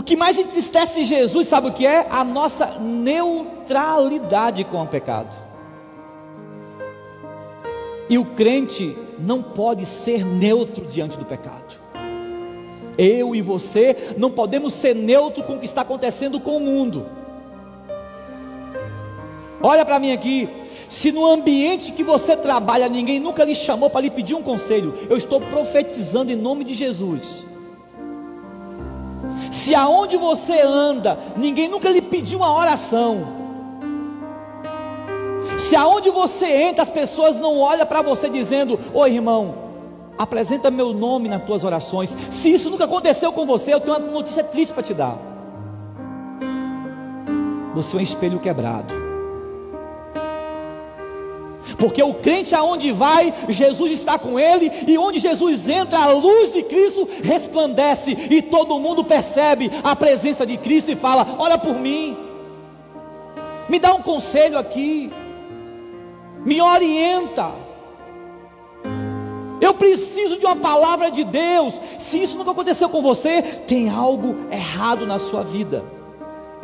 [0.00, 2.06] O que mais entristece Jesus, sabe o que é?
[2.08, 5.36] A nossa neutralidade com o pecado.
[8.08, 11.78] E o crente não pode ser neutro diante do pecado.
[12.96, 17.06] Eu e você não podemos ser neutro com o que está acontecendo com o mundo.
[19.62, 20.48] Olha para mim aqui,
[20.88, 24.94] se no ambiente que você trabalha ninguém nunca lhe chamou para lhe pedir um conselho,
[25.10, 27.49] eu estou profetizando em nome de Jesus.
[29.60, 33.26] Se aonde você anda, ninguém nunca lhe pediu uma oração.
[35.58, 39.54] Se aonde você entra, as pessoas não olham para você dizendo: Oi irmão,
[40.16, 42.16] apresenta meu nome nas tuas orações.
[42.30, 45.18] Se isso nunca aconteceu com você, eu tenho uma notícia triste para te dar.
[47.74, 49.09] Você é um espelho quebrado.
[51.80, 56.52] Porque o crente aonde vai, Jesus está com ele, e onde Jesus entra, a luz
[56.52, 61.74] de Cristo resplandece, e todo mundo percebe a presença de Cristo e fala: Olha por
[61.74, 62.14] mim,
[63.66, 65.10] me dá um conselho aqui,
[66.44, 67.50] me orienta.
[69.58, 71.80] Eu preciso de uma palavra de Deus.
[71.98, 75.84] Se isso nunca aconteceu com você, tem algo errado na sua vida.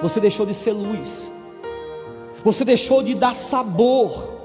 [0.02, 1.30] Você deixou de ser luz.
[2.42, 4.35] Você deixou de dar sabor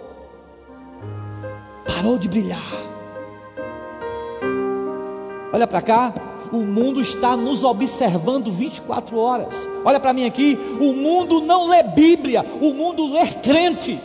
[1.85, 2.91] parou de brilhar.
[5.53, 6.13] Olha para cá,
[6.51, 9.67] o mundo está nos observando 24 horas.
[9.83, 13.99] Olha para mim aqui, o mundo não lê Bíblia, o mundo lê crente.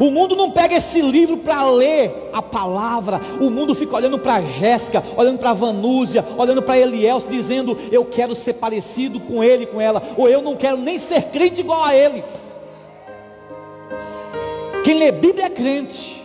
[0.00, 3.20] O mundo não pega esse livro para ler a palavra.
[3.40, 8.34] O mundo fica olhando para Jéssica, olhando para Vanúzia, olhando para Eliel, dizendo: Eu quero
[8.34, 11.94] ser parecido com ele, com ela, ou eu não quero nem ser crente igual a
[11.94, 12.47] eles.
[14.88, 16.18] Quem lê Bíblia é crente,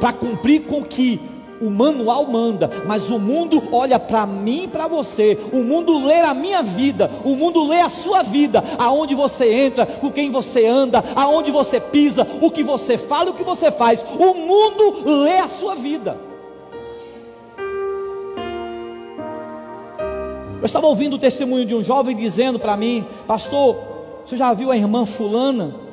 [0.00, 1.20] para cumprir com o que
[1.60, 6.22] o manual manda, mas o mundo olha para mim e para você, o mundo lê
[6.22, 10.66] a minha vida, o mundo lê a sua vida, aonde você entra, com quem você
[10.66, 15.38] anda, aonde você pisa, o que você fala, o que você faz, o mundo lê
[15.38, 16.18] a sua vida.
[20.60, 23.76] Eu estava ouvindo o testemunho de um jovem dizendo para mim, pastor,
[24.26, 25.85] você já viu a irmã fulana?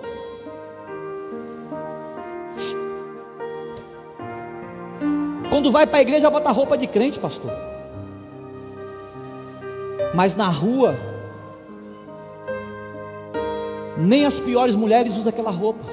[5.54, 7.52] Quando vai para a igreja, bota roupa de crente, pastor.
[10.12, 10.96] Mas na rua,
[13.96, 15.84] nem as piores mulheres usam aquela roupa.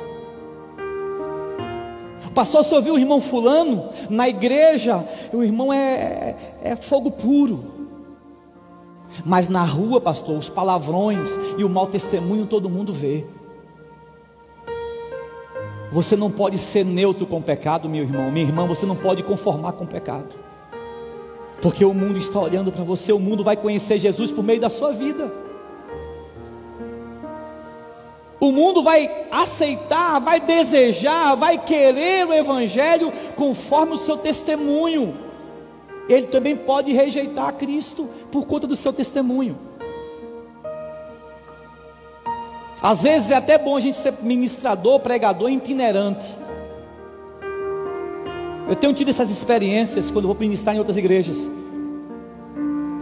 [2.34, 3.90] Pastor, você ouviu o irmão fulano?
[4.08, 7.62] Na igreja, o irmão é, é fogo puro.
[9.26, 13.26] Mas na rua, pastor, os palavrões e o mau testemunho todo mundo vê.
[15.92, 18.30] Você não pode ser neutro com o pecado, meu irmão.
[18.30, 20.28] Minha irmã, você não pode conformar com o pecado.
[21.60, 24.70] Porque o mundo está olhando para você, o mundo vai conhecer Jesus por meio da
[24.70, 25.32] sua vida.
[28.38, 35.14] O mundo vai aceitar, vai desejar, vai querer o Evangelho conforme o seu testemunho.
[36.08, 39.69] Ele também pode rejeitar Cristo por conta do seu testemunho.
[42.82, 46.26] Às vezes é até bom a gente ser ministrador, pregador itinerante.
[48.68, 51.50] Eu tenho tido essas experiências quando vou ministrar em outras igrejas.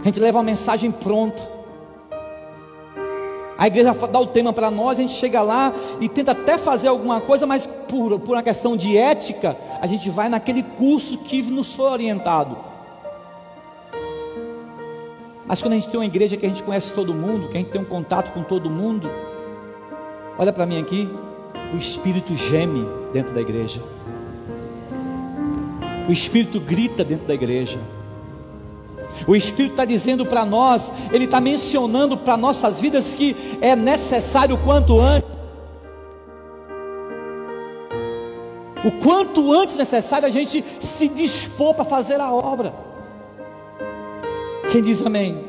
[0.01, 1.41] A gente leva uma mensagem pronta.
[3.57, 6.87] A igreja dá o tema para nós, a gente chega lá e tenta até fazer
[6.87, 11.41] alguma coisa, mas por, por uma questão de ética, a gente vai naquele curso que
[11.43, 12.57] nos foi orientado.
[15.45, 17.59] Mas quando a gente tem uma igreja que a gente conhece todo mundo, que a
[17.59, 19.09] gente tem um contato com todo mundo,
[20.39, 21.07] olha para mim aqui,
[21.73, 23.81] o Espírito geme dentro da igreja.
[26.07, 27.77] O Espírito grita dentro da igreja.
[29.27, 34.57] O Espírito está dizendo para nós, ele está mencionando para nossas vidas que é necessário
[34.57, 35.37] quanto antes.
[38.83, 42.73] O quanto antes necessário a gente se dispor para fazer a obra.
[44.71, 45.43] Quem diz amém?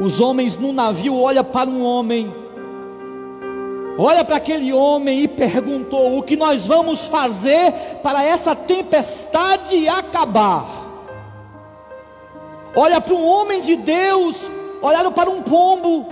[0.00, 2.32] Os homens no navio olham para um homem,
[3.98, 7.72] olha para aquele homem e perguntou: o que nós vamos fazer
[8.02, 10.84] para essa tempestade acabar?
[12.74, 14.50] olha para um homem de Deus,
[14.82, 16.08] olharam para um pombo,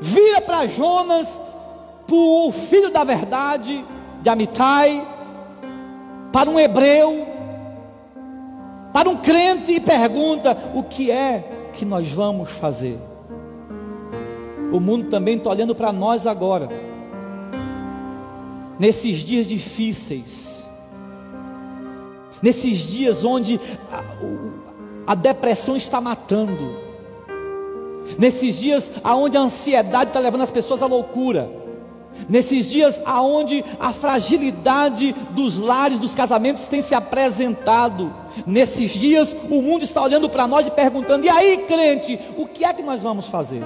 [0.00, 1.40] vira para Jonas,
[2.06, 3.84] para o filho da verdade,
[4.20, 5.06] de Amitai,
[6.32, 7.26] para um hebreu,
[8.92, 12.98] para um crente e pergunta: o que é que nós vamos fazer?
[14.72, 16.68] O mundo também está olhando para nós agora,
[18.78, 20.68] nesses dias difíceis,
[22.42, 23.58] nesses dias onde
[25.06, 26.88] a depressão está matando.
[28.18, 31.50] Nesses dias aonde a ansiedade está levando as pessoas à loucura.
[32.28, 38.12] Nesses dias aonde a fragilidade dos lares, dos casamentos tem se apresentado.
[38.46, 42.64] Nesses dias o mundo está olhando para nós e perguntando: "E aí, crente, o que
[42.64, 43.62] é que nós vamos fazer?"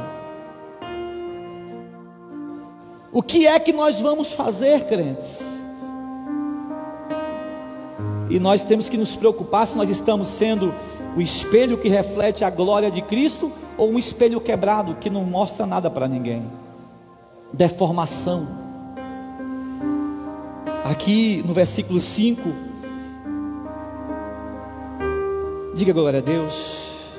[3.13, 5.43] O que é que nós vamos fazer, crentes?
[8.31, 10.75] E nós temos que nos preocupar se nós estamos sendo
[11.15, 15.67] o espelho que reflete a glória de Cristo ou um espelho quebrado que não mostra
[15.67, 16.51] nada para ninguém.
[17.53, 18.49] Deformação.
[20.83, 22.41] Aqui no versículo 5,
[25.75, 27.11] diga glória a Deus.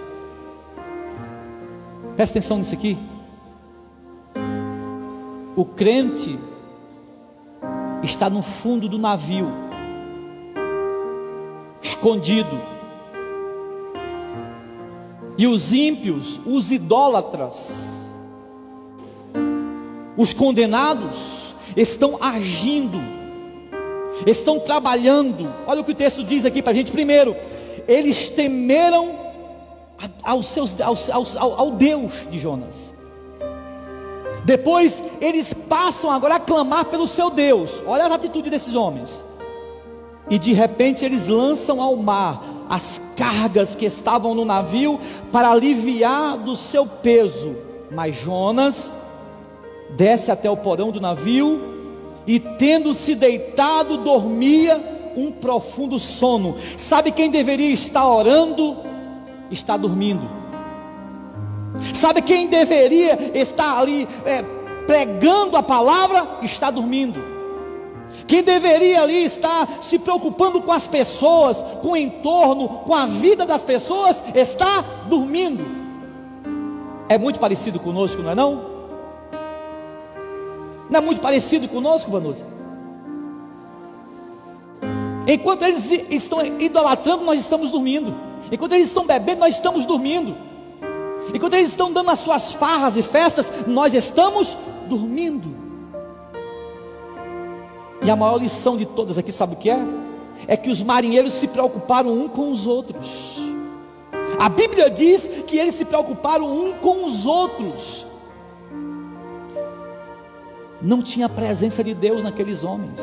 [2.15, 2.97] Presta atenção nisso aqui.
[5.55, 6.39] O crente
[8.01, 9.51] está no fundo do navio,
[11.81, 12.59] escondido
[15.37, 17.71] e os ímpios, os idólatras,
[20.15, 22.99] os condenados, estão agindo,
[24.27, 25.51] estão trabalhando.
[25.65, 26.91] Olha o que o texto diz aqui para a gente.
[26.91, 27.35] Primeiro,
[27.87, 29.19] eles temeram
[30.23, 30.95] ao, seus, ao,
[31.39, 32.92] ao, ao Deus de Jonas.
[34.43, 37.81] Depois eles passam agora a clamar pelo seu Deus.
[37.85, 39.23] Olha as atitudes desses homens.
[40.29, 44.99] E de repente eles lançam ao mar as cargas que estavam no navio
[45.31, 47.55] para aliviar do seu peso.
[47.91, 48.89] Mas Jonas
[49.95, 51.73] desce até o porão do navio
[52.25, 56.55] e, tendo-se deitado, dormia um profundo sono.
[56.77, 58.77] Sabe quem deveria estar orando?
[59.51, 60.42] Está dormindo.
[61.93, 64.43] Sabe quem deveria estar ali é,
[64.85, 66.39] pregando a palavra?
[66.41, 67.33] Está dormindo.
[68.27, 73.45] Quem deveria ali estar se preocupando com as pessoas, com o entorno, com a vida
[73.45, 75.65] das pessoas, está dormindo.
[77.09, 78.73] É muito parecido conosco, não é não?
[80.89, 82.45] Não é muito parecido conosco, Vanusa?
[85.27, 88.13] Enquanto eles estão idolatrando, nós estamos dormindo.
[88.51, 90.35] Enquanto eles estão bebendo, nós estamos dormindo.
[91.33, 94.57] Enquanto eles estão dando as suas farras e festas, nós estamos
[94.87, 95.55] dormindo.
[98.01, 99.79] E a maior lição de todas aqui, sabe o que é?
[100.47, 103.39] É que os marinheiros se preocuparam um com os outros.
[104.39, 108.05] A Bíblia diz que eles se preocuparam um com os outros.
[110.81, 112.99] Não tinha a presença de Deus naqueles homens.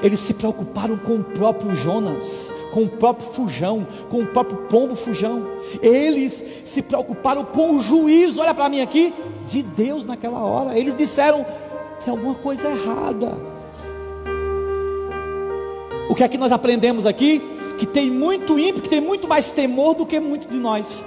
[0.00, 4.94] Eles se preocuparam com o próprio Jonas, com o próprio fujão, com o próprio pombo
[4.94, 5.42] fujão.
[5.80, 9.14] Eles se preocuparam com o juízo, olha para mim aqui,
[9.48, 10.78] de Deus naquela hora.
[10.78, 11.46] Eles disseram:
[12.04, 13.32] tem alguma coisa errada.
[16.10, 17.40] O que é que nós aprendemos aqui?
[17.78, 21.02] Que tem muito ímpio, que tem muito mais temor do que muitos de nós.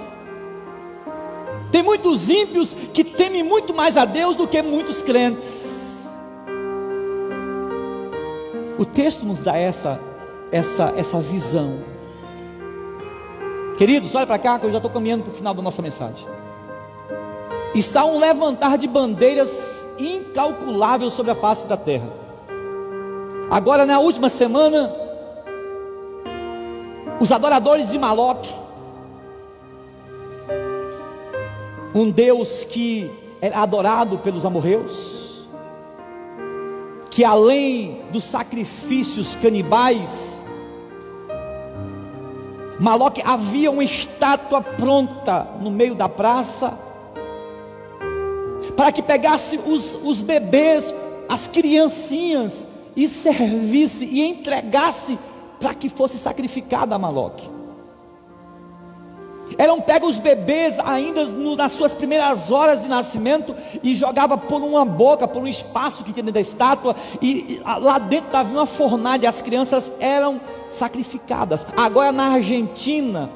[1.70, 5.70] Tem muitos ímpios que temem muito mais a Deus do que muitos crentes.
[8.76, 10.09] O texto nos dá essa,
[10.52, 11.78] essa, essa visão.
[13.78, 16.26] Queridos, olha para cá que eu já estou caminhando para o final da nossa mensagem.
[17.74, 22.08] Está um levantar de bandeiras incalculável sobre a face da terra.
[23.50, 24.94] Agora, na última semana,
[27.20, 28.52] os adoradores de Maloque,
[31.94, 35.48] um Deus que era adorado pelos amorreus,
[37.10, 40.39] que além dos sacrifícios canibais,
[42.80, 46.78] Maloque havia uma estátua pronta no meio da praça,
[48.74, 50.94] para que pegasse os, os bebês,
[51.28, 52.66] as criancinhas,
[52.96, 55.18] e servisse e entregasse
[55.60, 57.59] para que fosse sacrificada a Maloque.
[59.58, 64.62] Eram pegos os bebês ainda no, nas suas primeiras horas de nascimento e jogava por
[64.62, 68.58] uma boca, por um espaço que tinha dentro da estátua e, e lá dentro havia
[68.58, 71.66] uma fornalha, as crianças eram sacrificadas.
[71.76, 73.30] Agora na Argentina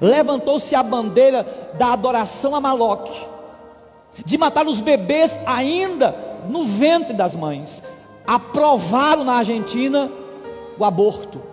[0.00, 3.26] levantou-se a bandeira da adoração a Maloque,
[4.24, 6.14] de matar os bebês ainda
[6.48, 7.82] no ventre das mães.
[8.26, 10.10] Aprovaram na Argentina
[10.78, 11.51] o aborto.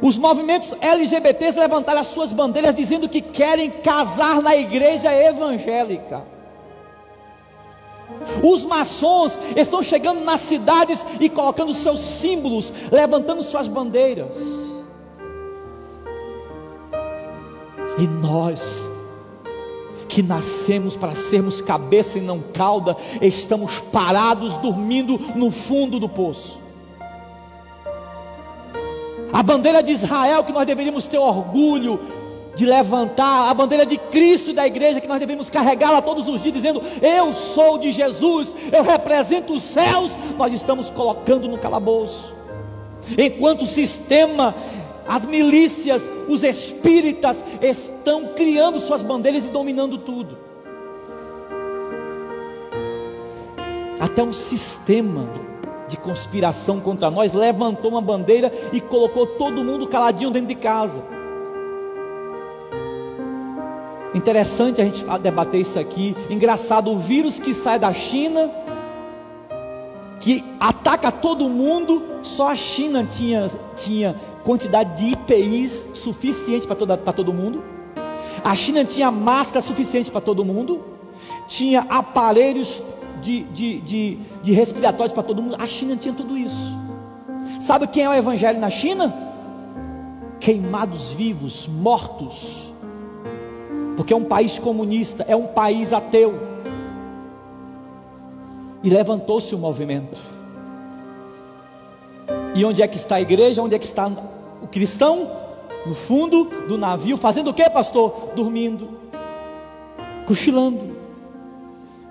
[0.00, 6.24] Os movimentos LGBTs levantaram as suas bandeiras dizendo que querem casar na igreja evangélica.
[8.42, 14.36] Os maçons estão chegando nas cidades e colocando seus símbolos, levantando suas bandeiras.
[17.98, 18.90] E nós,
[20.08, 26.65] que nascemos para sermos cabeça e não cauda, estamos parados, dormindo no fundo do poço.
[29.36, 32.00] A bandeira de Israel que nós deveríamos ter orgulho
[32.54, 36.40] de levantar, a bandeira de Cristo e da igreja que nós devemos carregá-la todos os
[36.40, 42.34] dias, dizendo: Eu sou de Jesus, eu represento os céus, nós estamos colocando no calabouço.
[43.18, 44.54] Enquanto o sistema,
[45.06, 50.38] as milícias, os espíritas estão criando suas bandeiras e dominando tudo.
[54.00, 55.28] Até um sistema
[55.88, 61.02] de conspiração contra nós, levantou uma bandeira e colocou todo mundo caladinho dentro de casa.
[64.14, 66.16] Interessante a gente debater isso aqui.
[66.30, 68.50] Engraçado, o vírus que sai da China,
[70.20, 77.32] que ataca todo mundo, só a China tinha, tinha quantidade de IPIs suficiente para todo
[77.32, 77.62] mundo.
[78.42, 80.82] A China tinha máscara suficiente para todo mundo.
[81.46, 82.82] Tinha aparelhos
[83.22, 85.56] de, de, de, de respiratórios para todo mundo.
[85.58, 86.74] A China tinha tudo isso.
[87.60, 89.14] Sabe quem é o evangelho na China?
[90.40, 92.72] Queimados vivos, mortos.
[93.96, 96.38] Porque é um país comunista, é um país ateu.
[98.82, 100.20] E levantou-se o movimento.
[102.54, 103.62] E onde é que está a igreja?
[103.62, 104.10] Onde é que está
[104.62, 105.30] o cristão?
[105.84, 108.32] No fundo do navio, fazendo o que, pastor?
[108.34, 108.88] Dormindo,
[110.26, 110.95] cochilando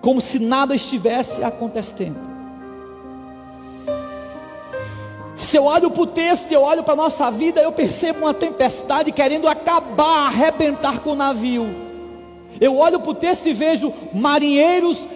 [0.05, 2.19] como se nada estivesse acontecendo.
[5.35, 8.33] Se eu olho para o texto, eu olho para a nossa vida, eu percebo uma
[8.33, 11.67] tempestade querendo acabar, arrebentar com o navio.
[12.61, 15.07] Eu olho para o texto e vejo marinheiros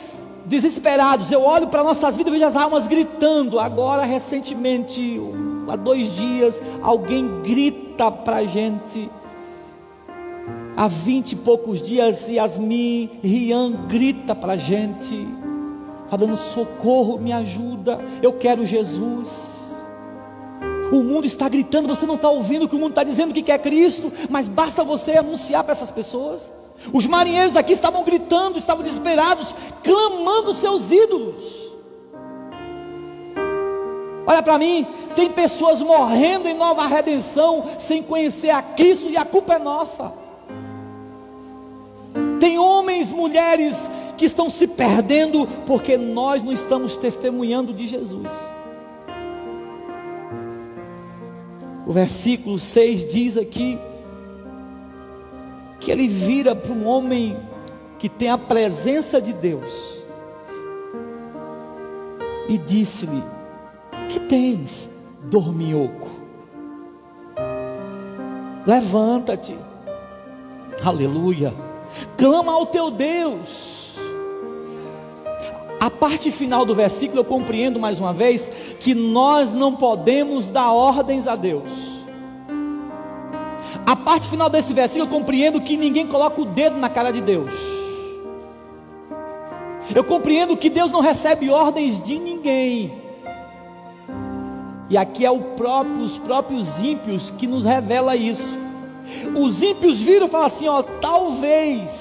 [0.43, 1.31] desesperados.
[1.31, 3.59] Eu olho para nossas vidas e vejo as almas gritando.
[3.59, 5.21] Agora, recentemente,
[5.67, 9.07] há dois dias, alguém grita para a gente
[10.79, 15.27] há vinte e poucos dias, Yasmin Rian grita para a gente,
[16.09, 19.57] falando: socorro, me ajuda, eu quero Jesus.
[20.93, 23.59] O mundo está gritando, você não está ouvindo que o mundo está dizendo que quer
[23.59, 26.51] Cristo, mas basta você anunciar para essas pessoas.
[26.93, 29.53] Os marinheiros aqui estavam gritando, estavam desesperados,
[29.83, 31.69] clamando seus ídolos.
[34.25, 39.25] Olha para mim, tem pessoas morrendo em nova redenção sem conhecer a Cristo e a
[39.25, 40.28] culpa é nossa.
[42.39, 43.75] Tem homens, mulheres
[44.17, 48.27] que estão se perdendo porque nós não estamos testemunhando de Jesus.
[51.87, 53.79] O versículo 6 diz aqui
[55.79, 57.37] que ele vira para um homem
[57.97, 59.99] que tem a presença de Deus
[62.47, 63.23] e disse-lhe:
[64.09, 64.89] Que tens,
[65.23, 66.09] dorminhoco?
[68.67, 69.57] Levanta-te,
[70.83, 71.68] aleluia
[72.17, 73.97] clama ao teu Deus.
[75.79, 80.73] A parte final do versículo eu compreendo mais uma vez que nós não podemos dar
[80.73, 81.69] ordens a Deus.
[83.85, 87.21] A parte final desse versículo eu compreendo que ninguém coloca o dedo na cara de
[87.21, 87.51] Deus.
[89.95, 92.93] Eu compreendo que Deus não recebe ordens de ninguém.
[94.89, 98.57] E aqui é próprio, os próprios ímpios que nos revela isso.
[99.35, 101.91] Os ímpios viram e falaram assim: ó, talvez,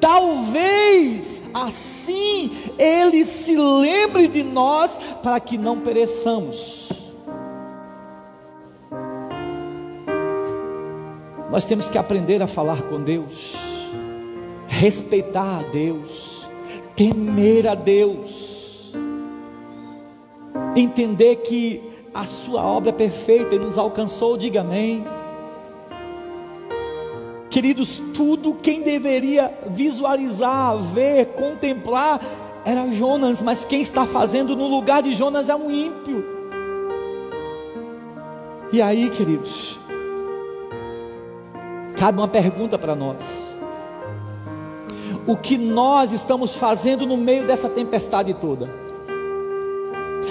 [0.00, 6.88] talvez assim ele se lembre de nós para que não pereçamos.
[11.50, 13.54] Nós temos que aprender a falar com Deus,
[14.66, 16.48] respeitar a Deus,
[16.96, 18.92] temer a Deus,
[20.74, 21.80] entender que
[22.12, 25.04] a sua obra é perfeita e nos alcançou, diga amém.
[27.54, 32.20] Queridos, tudo quem deveria visualizar, ver, contemplar
[32.64, 36.24] era Jonas, mas quem está fazendo no lugar de Jonas é um ímpio.
[38.72, 39.78] E aí, queridos,
[41.96, 43.22] cabe uma pergunta para nós:
[45.24, 48.68] o que nós estamos fazendo no meio dessa tempestade toda?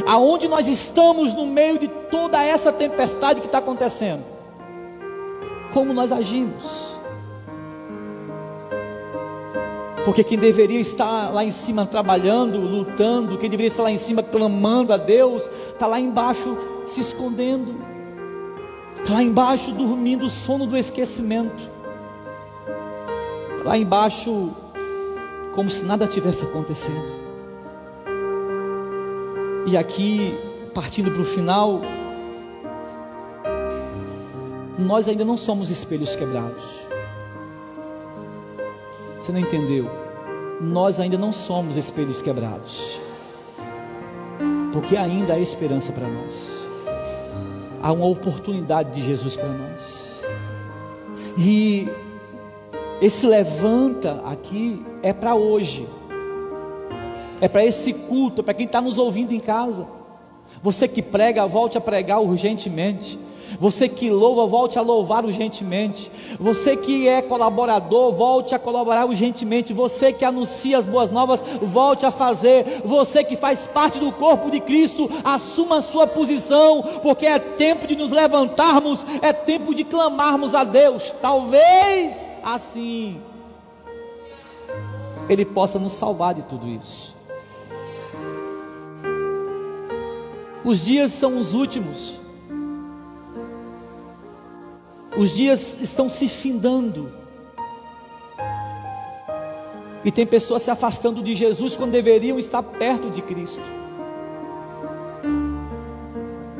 [0.05, 4.25] Aonde nós estamos no meio de toda essa tempestade que está acontecendo?
[5.71, 6.92] Como nós agimos?
[10.05, 14.21] Porque quem deveria estar lá em cima trabalhando, lutando, quem deveria estar lá em cima
[14.21, 17.75] clamando a Deus, está lá embaixo se escondendo,
[18.97, 21.71] está lá embaixo dormindo o sono do esquecimento,
[23.63, 24.51] lá embaixo
[25.53, 27.23] como se nada tivesse acontecendo.
[29.65, 30.37] E aqui,
[30.73, 31.81] partindo para o final,
[34.77, 36.82] nós ainda não somos espelhos quebrados.
[39.23, 39.89] Você não entendeu?
[40.59, 42.99] Nós ainda não somos espelhos quebrados.
[44.73, 46.51] Porque ainda há esperança para nós.
[47.81, 50.19] Há uma oportunidade de Jesus para nós.
[51.37, 51.87] E
[53.01, 55.87] esse levanta aqui é para hoje.
[57.39, 59.87] É para esse culto, é para quem está nos ouvindo em casa.
[60.61, 63.17] Você que prega, volte a pregar urgentemente.
[63.59, 66.11] Você que louva, volte a louvar urgentemente.
[66.39, 69.73] Você que é colaborador, volte a colaborar urgentemente.
[69.73, 72.81] Você que anuncia as boas novas, volte a fazer.
[72.83, 77.87] Você que faz parte do corpo de Cristo, assuma a sua posição, porque é tempo
[77.87, 81.13] de nos levantarmos, é tempo de clamarmos a Deus.
[81.21, 83.21] Talvez assim
[85.29, 87.13] Ele possa nos salvar de tudo isso.
[90.63, 92.22] Os dias são os últimos.
[95.15, 97.11] Os dias estão se findando.
[100.03, 103.61] E tem pessoas se afastando de Jesus quando deveriam estar perto de Cristo.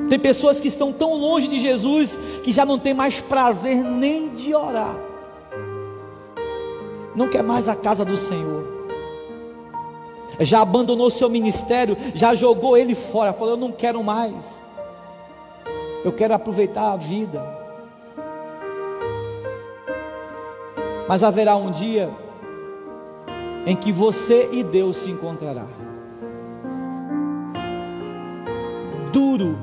[0.07, 4.29] Tem pessoas que estão tão longe de Jesus que já não tem mais prazer nem
[4.29, 4.95] de orar.
[7.15, 8.71] Não quer mais a casa do Senhor.
[10.39, 14.63] Já abandonou seu ministério, já jogou ele fora, falou: Eu não quero mais.
[16.03, 17.62] Eu quero aproveitar a vida.
[21.07, 22.09] Mas haverá um dia
[23.65, 25.65] em que você e Deus se encontrará.
[29.11, 29.57] Duro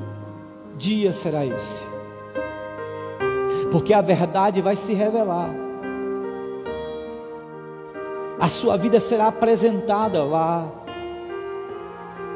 [0.77, 1.83] dia será esse.
[3.71, 5.53] Porque a verdade vai se revelar.
[8.39, 10.67] A sua vida será apresentada lá.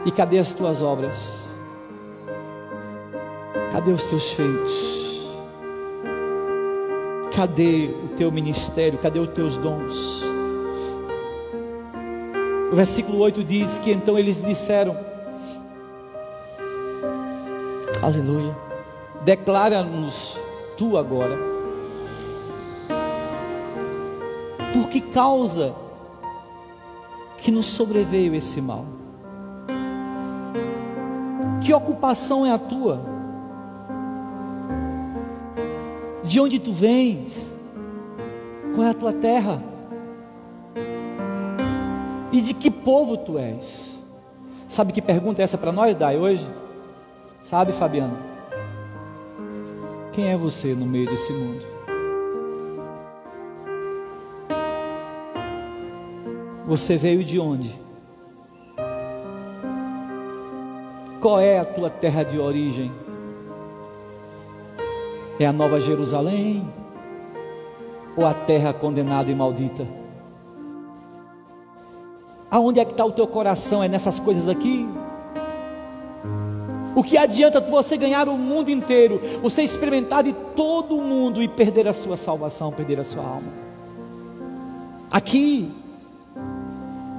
[0.06, 1.42] E cadê as tuas obras?
[3.72, 5.05] Cadê os teus feitos?
[7.36, 8.98] Cadê o teu ministério?
[8.98, 10.24] Cadê os teus dons?
[12.72, 14.98] O versículo 8 diz que então eles disseram:
[18.02, 18.56] Aleluia.
[19.26, 20.40] Declara-nos
[20.78, 21.38] tu agora.
[24.72, 25.76] Por que causa
[27.38, 28.86] que nos sobreveio esse mal?
[31.62, 33.15] Que ocupação é a tua?
[36.28, 37.52] De onde tu vens?
[38.74, 39.62] Qual é a tua terra?
[42.32, 43.98] E de que povo tu és?
[44.68, 46.46] Sabe que pergunta é essa para nós, Dai, hoje?
[47.42, 48.18] Sabe, Fabiano?
[50.12, 51.66] Quem é você no meio desse mundo?
[56.66, 57.80] Você veio de onde?
[61.22, 62.92] Qual é a tua terra de origem?
[65.40, 66.66] É a nova Jerusalém?
[68.16, 69.86] Ou a terra condenada e maldita?
[72.50, 73.84] Aonde é que está o teu coração?
[73.84, 74.88] É nessas coisas aqui?
[76.96, 81.48] O que adianta você ganhar o mundo inteiro, você experimentar de todo o mundo e
[81.48, 83.52] perder a sua salvação, perder a sua alma?
[85.12, 85.70] Aqui,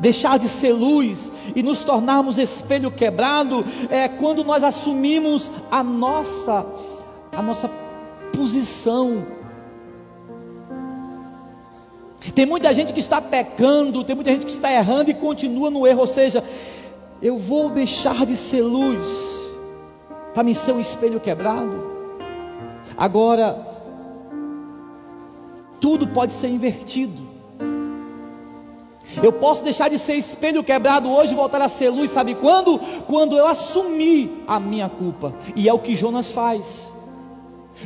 [0.00, 6.64] deixar de ser luz e nos tornarmos espelho quebrado é quando nós assumimos a nossa
[7.32, 7.68] a nossa
[8.36, 9.26] posição.
[12.34, 15.86] Tem muita gente que está pecando, tem muita gente que está errando e continua no
[15.86, 16.44] erro, ou seja,
[17.22, 19.08] eu vou deixar de ser luz
[20.34, 21.96] para me ser um espelho quebrado.
[22.96, 23.66] Agora,
[25.80, 27.26] tudo pode ser invertido.
[29.22, 32.78] Eu posso deixar de ser espelho quebrado hoje e voltar a ser luz, sabe quando?
[33.06, 35.34] Quando eu assumir a minha culpa.
[35.54, 36.90] E é o que Jonas faz.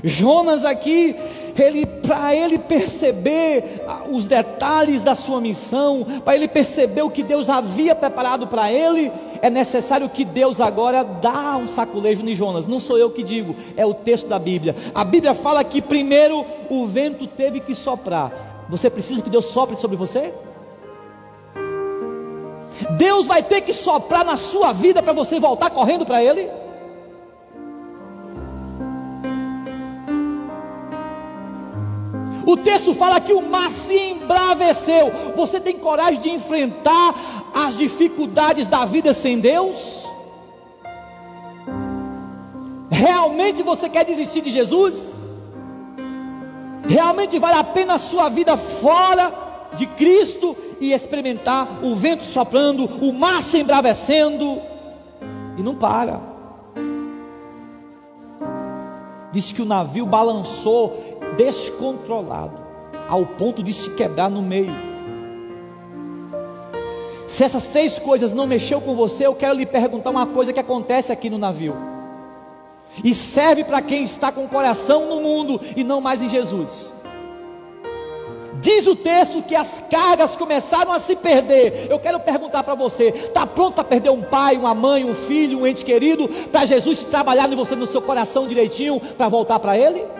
[0.02, 1.16] Jonas aqui,
[1.58, 7.48] ele para ele perceber os detalhes da sua missão, para ele perceber o que Deus
[7.48, 9.12] havia preparado para ele,
[9.42, 12.66] é necessário que Deus agora dá um saculejo em Jonas.
[12.66, 14.74] Não sou eu que digo, é o texto da Bíblia.
[14.94, 18.66] A Bíblia fala que primeiro o vento teve que soprar.
[18.68, 20.32] Você precisa que Deus sopre sobre você?
[22.96, 26.48] Deus vai ter que soprar na sua vida para você voltar correndo para Ele?
[32.50, 35.12] O texto fala que o mar se embraveceu.
[35.36, 37.14] Você tem coragem de enfrentar
[37.54, 40.04] as dificuldades da vida sem Deus?
[42.90, 44.96] Realmente você quer desistir de Jesus?
[46.88, 49.32] Realmente vale a pena a sua vida fora
[49.74, 54.60] de Cristo e experimentar o vento soprando, o mar se embravecendo
[55.56, 56.20] e não para.
[59.32, 61.09] Diz que o navio balançou
[61.40, 62.58] descontrolado,
[63.08, 64.74] ao ponto de se quebrar no meio.
[67.26, 70.60] Se essas três coisas não mexeu com você, eu quero lhe perguntar uma coisa que
[70.60, 71.74] acontece aqui no navio.
[73.02, 76.92] E serve para quem está com o coração no mundo e não mais em Jesus.
[78.60, 81.86] Diz o texto que as cargas começaram a se perder.
[81.88, 85.60] Eu quero perguntar para você: está pronto para perder um pai, uma mãe, um filho,
[85.60, 89.78] um ente querido, para Jesus trabalhar em você no seu coração direitinho, para voltar para
[89.78, 90.19] Ele?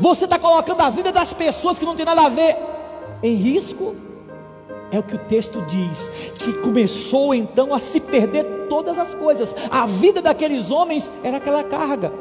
[0.00, 2.56] Você está colocando a vida das pessoas que não tem nada a ver
[3.22, 3.94] em risco?
[4.90, 9.54] É o que o texto diz, que começou então a se perder todas as coisas.
[9.70, 12.12] A vida daqueles homens era aquela carga.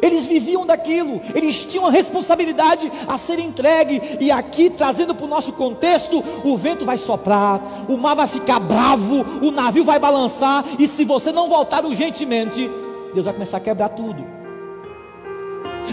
[0.00, 5.28] Eles viviam daquilo, eles tinham a responsabilidade a ser entregue, e aqui trazendo para o
[5.28, 10.64] nosso contexto, o vento vai soprar, o mar vai ficar bravo, o navio vai balançar,
[10.78, 12.70] e se você não voltar urgentemente,
[13.12, 14.31] Deus vai começar a quebrar tudo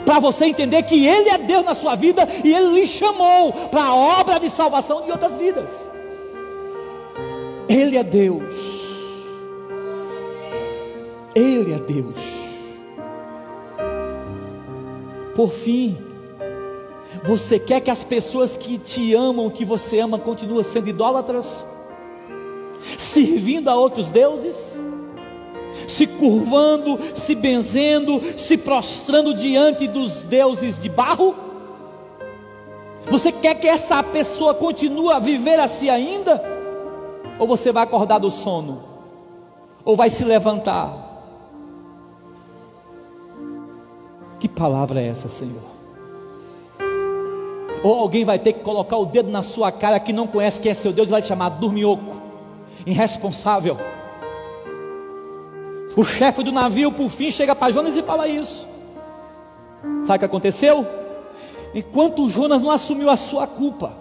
[0.06, 3.84] para você entender que Ele é Deus na sua vida e Ele lhe chamou para
[3.84, 5.70] a obra de salvação de outras vidas.
[7.68, 8.44] Ele é Deus.
[11.36, 12.20] Ele é Deus.
[15.36, 15.98] Por fim,
[17.24, 21.66] você quer que as pessoas que te amam, que você ama, continuem sendo idólatras?
[22.98, 24.56] Servindo a outros deuses?
[25.90, 31.36] Se curvando, se benzendo, se prostrando diante dos deuses de barro?
[33.10, 36.42] Você quer que essa pessoa continue a viver assim ainda?
[37.40, 38.84] Ou você vai acordar do sono?
[39.84, 41.08] Ou vai se levantar?
[44.40, 45.64] Que palavra é essa, Senhor?
[47.84, 50.72] Ou alguém vai ter que colocar o dedo na sua cara que não conhece quem
[50.72, 52.22] é seu Deus e vai te chamar dorminhoco,
[52.86, 53.78] irresponsável.
[55.96, 58.68] O chefe do navio, por fim, chega para Jonas e fala isso.
[60.06, 60.86] Sabe o que aconteceu?
[61.74, 63.94] Enquanto Jonas não assumiu a sua culpa,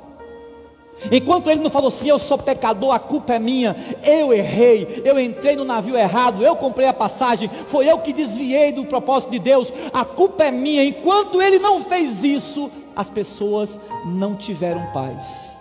[1.10, 5.18] enquanto ele não falou assim: Eu sou pecador, a culpa é minha, eu errei, eu
[5.18, 9.38] entrei no navio errado, eu comprei a passagem, foi eu que desviei do propósito de
[9.38, 10.84] Deus, a culpa é minha.
[10.84, 15.57] Enquanto ele não fez isso, as pessoas não tiveram paz.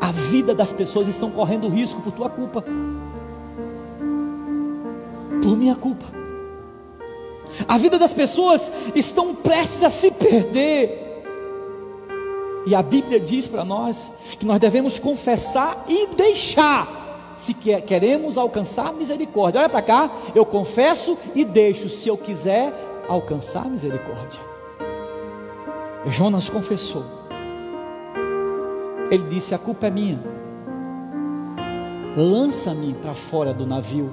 [0.00, 2.64] A vida das pessoas estão correndo risco por tua culpa.
[5.42, 6.06] Por minha culpa.
[7.66, 11.06] A vida das pessoas estão prestes a se perder.
[12.66, 18.92] E a Bíblia diz para nós que nós devemos confessar e deixar, se queremos alcançar
[18.92, 19.60] misericórdia.
[19.60, 22.72] Olha para cá, eu confesso e deixo, se eu quiser
[23.08, 24.40] alcançar misericórdia.
[26.06, 27.17] Jonas confessou.
[29.10, 30.18] Ele disse: A culpa é minha.
[32.16, 34.12] Lança-me para fora do navio.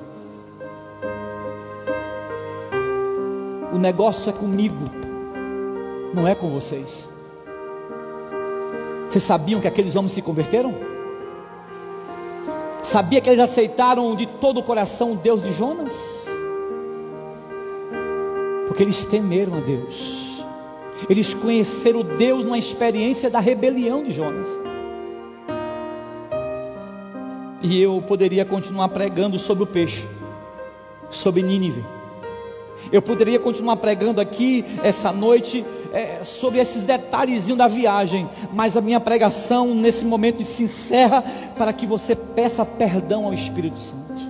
[3.73, 4.85] O negócio é comigo,
[6.13, 7.09] não é com vocês.
[9.09, 10.73] Vocês sabiam que aqueles homens se converteram?
[12.81, 15.93] Sabia que eles aceitaram de todo o coração o Deus de Jonas?
[18.67, 20.43] Porque eles temeram a Deus.
[21.09, 24.47] Eles conheceram Deus numa experiência da rebelião de Jonas.
[27.65, 30.05] E eu poderia continuar pregando sobre o peixe,
[31.09, 31.83] sobre Nínive.
[32.91, 38.81] Eu poderia continuar pregando aqui essa noite é, sobre esses detalhezinhos da viagem, mas a
[38.81, 41.23] minha pregação nesse momento se encerra
[41.57, 44.21] para que você peça perdão ao Espírito Santo.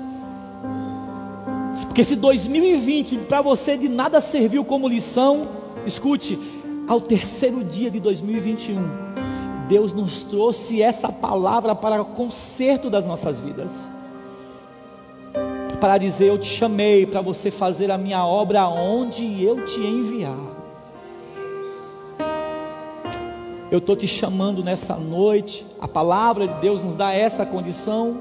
[1.87, 5.41] Porque se 2020 para você de nada serviu como lição,
[5.85, 6.39] escute,
[6.87, 9.24] ao terceiro dia de 2021,
[9.67, 13.71] Deus nos trouxe essa palavra para o conserto das nossas vidas.
[15.79, 20.55] Para dizer: Eu te chamei para você fazer a minha obra onde eu te enviar.
[23.71, 25.65] Eu estou te chamando nessa noite.
[25.81, 28.17] A palavra de Deus nos dá essa condição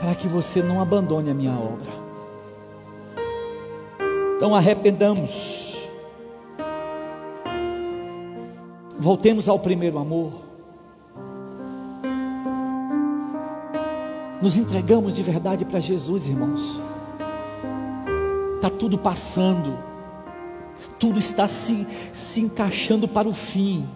[0.00, 1.90] para que você não abandone a minha obra.
[4.36, 5.73] Então arrependamos.
[8.98, 10.32] Voltemos ao primeiro amor.
[14.40, 16.80] Nos entregamos de verdade para Jesus, irmãos.
[18.56, 19.78] Está tudo passando,
[20.98, 23.86] tudo está se, se encaixando para o fim.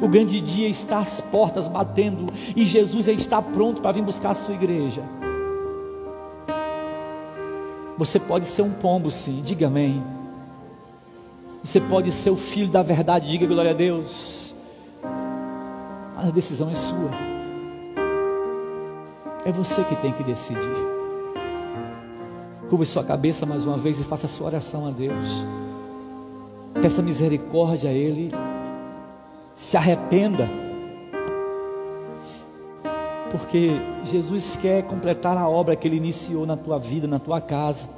[0.00, 4.34] O grande dia está às portas batendo e Jesus está pronto para vir buscar a
[4.34, 5.02] sua igreja.
[7.96, 10.02] Você pode ser um pombo, sim, diga amém.
[11.62, 14.52] Você pode ser o filho da verdade, diga glória a Deus.
[16.16, 17.10] Mas a decisão é sua.
[19.44, 20.60] É você que tem que decidir.
[22.68, 25.44] Curva sua cabeça mais uma vez e faça sua oração a Deus.
[26.80, 28.28] Peça misericórdia a Ele
[29.54, 30.48] se arrependa,
[33.30, 33.70] porque
[34.04, 37.88] Jesus quer completar a obra que Ele iniciou na tua vida, na tua casa.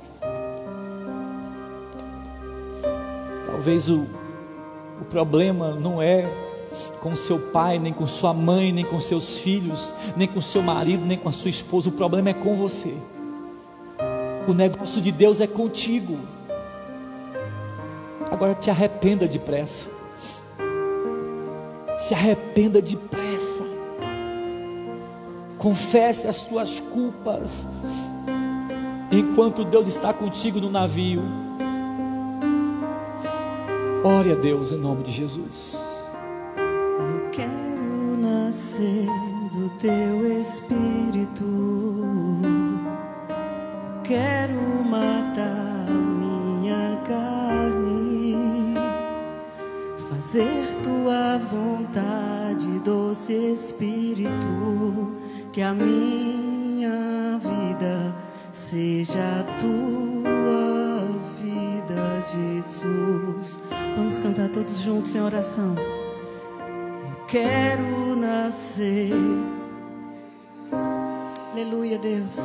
[3.64, 4.06] Talvez o,
[5.00, 6.30] o problema não é
[7.00, 11.06] com seu pai, nem com sua mãe, nem com seus filhos, nem com seu marido,
[11.06, 11.88] nem com a sua esposa.
[11.88, 12.92] O problema é com você.
[14.46, 16.18] O negócio de Deus é contigo.
[18.30, 19.94] Agora te arrependa depressa
[21.98, 23.64] se arrependa depressa,
[25.56, 27.66] confesse as tuas culpas,
[29.10, 31.43] enquanto Deus está contigo no navio.
[34.06, 35.78] Ore a Deus em nome de Jesus.
[36.58, 39.06] Eu quero nascer
[39.50, 41.42] do teu espírito,
[44.04, 48.74] quero matar minha carne,
[50.10, 55.14] fazer tua vontade, doce Espírito,
[55.50, 58.14] que a minha vida
[58.52, 61.06] seja tua
[61.40, 63.23] vida, Jesus.
[64.24, 65.76] Cantar todos juntos em oração.
[65.76, 69.12] Eu quero nascer.
[71.52, 72.38] Aleluia, Deus.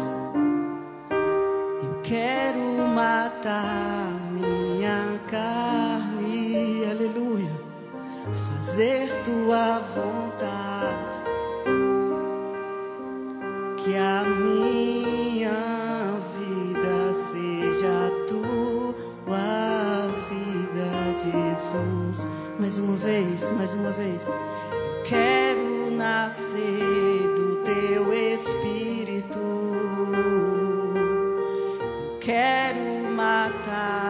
[1.82, 2.60] Eu quero
[2.94, 6.84] matar minha carne.
[6.92, 7.50] Aleluia
[8.50, 11.22] fazer tua vontade,
[13.78, 14.89] que a minha
[22.60, 24.28] Mais uma vez, mais uma vez,
[25.06, 29.40] quero nascer do teu espírito,
[32.20, 34.09] quero matar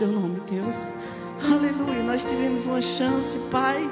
[0.00, 0.88] teu nome, Deus.
[1.44, 2.02] Aleluia.
[2.02, 3.86] Nós tivemos uma chance, Pai.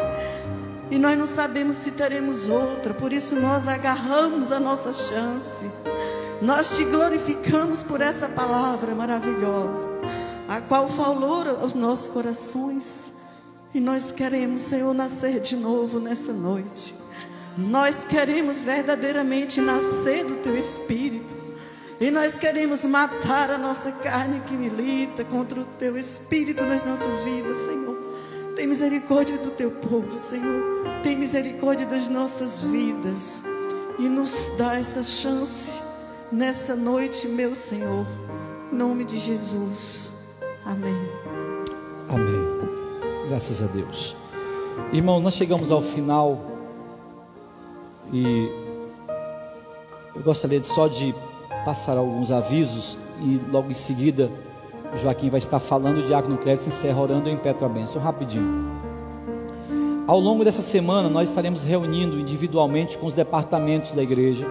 [0.90, 5.70] E nós não sabemos se teremos outra, por isso nós agarramos a nossa chance.
[6.40, 9.86] Nós te glorificamos por essa palavra maravilhosa,
[10.48, 13.12] a qual falou aos nossos corações.
[13.74, 16.94] E nós queremos, Senhor, nascer de novo nessa noite.
[17.54, 21.47] Nós queremos verdadeiramente nascer do teu espírito.
[22.00, 27.24] E nós queremos matar a nossa carne que milita contra o teu espírito nas nossas
[27.24, 27.98] vidas, Senhor.
[28.54, 30.62] Tem misericórdia do teu povo, Senhor.
[31.02, 33.42] Tem misericórdia das nossas vidas.
[33.98, 35.80] E nos dá essa chance
[36.30, 38.06] nessa noite, meu Senhor.
[38.72, 40.12] Em nome de Jesus.
[40.64, 41.08] Amém.
[42.08, 43.26] Amém.
[43.26, 44.14] Graças a Deus.
[44.92, 46.40] Irmão, nós chegamos ao final
[48.12, 48.48] e
[50.14, 51.14] eu gostaria de só de
[51.68, 54.30] passar alguns avisos e logo em seguida
[54.96, 58.00] Joaquim vai estar falando, o Diácono Cléber se encerra orando em Petro a Bênção.
[58.00, 58.70] Rapidinho.
[60.06, 64.46] Ao longo dessa semana nós estaremos reunindo individualmente com os departamentos da igreja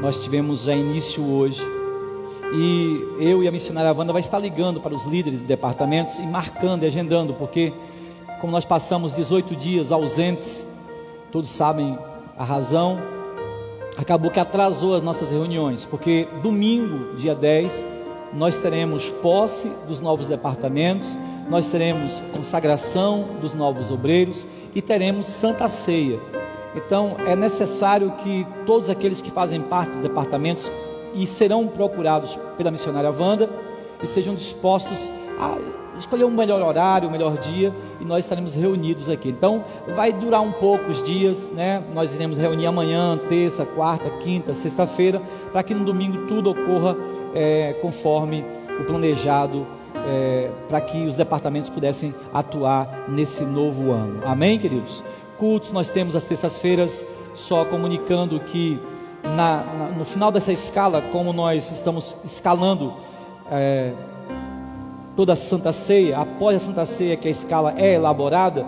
[0.00, 1.60] Nós tivemos já início hoje.
[2.54, 6.22] E eu e a missionária Wanda vai estar ligando para os líderes de departamentos e
[6.22, 7.74] marcando e agendando, porque
[8.40, 10.66] como nós passamos 18 dias ausentes,
[11.30, 11.98] todos sabem
[12.38, 12.98] a razão,
[13.96, 17.84] acabou que atrasou as nossas reuniões, porque domingo, dia 10,
[18.32, 21.16] nós teremos posse dos novos departamentos,
[21.48, 26.18] nós teremos consagração dos novos obreiros e teremos santa ceia.
[26.74, 30.72] Então é necessário que todos aqueles que fazem parte dos departamentos
[31.14, 33.50] e serão procurados pela missionária Wanda
[34.02, 39.28] estejam dispostos a escolher um melhor horário, um melhor dia e nós estaremos reunidos aqui.
[39.28, 41.82] Então, vai durar um pouco os dias, né?
[41.94, 46.96] Nós iremos reunir amanhã, terça, quarta, quinta, sexta-feira, para que no domingo tudo ocorra
[47.34, 48.44] é, conforme
[48.80, 54.20] o planejado, é, para que os departamentos pudessem atuar nesse novo ano.
[54.24, 55.02] Amém, queridos?
[55.38, 58.78] Cultos nós temos as terças-feiras, só comunicando que
[59.22, 62.92] na, na, no final dessa escala, como nós estamos escalando.
[63.50, 63.92] É,
[65.16, 68.66] toda a Santa Ceia, após a Santa Ceia que a escala é elaborada,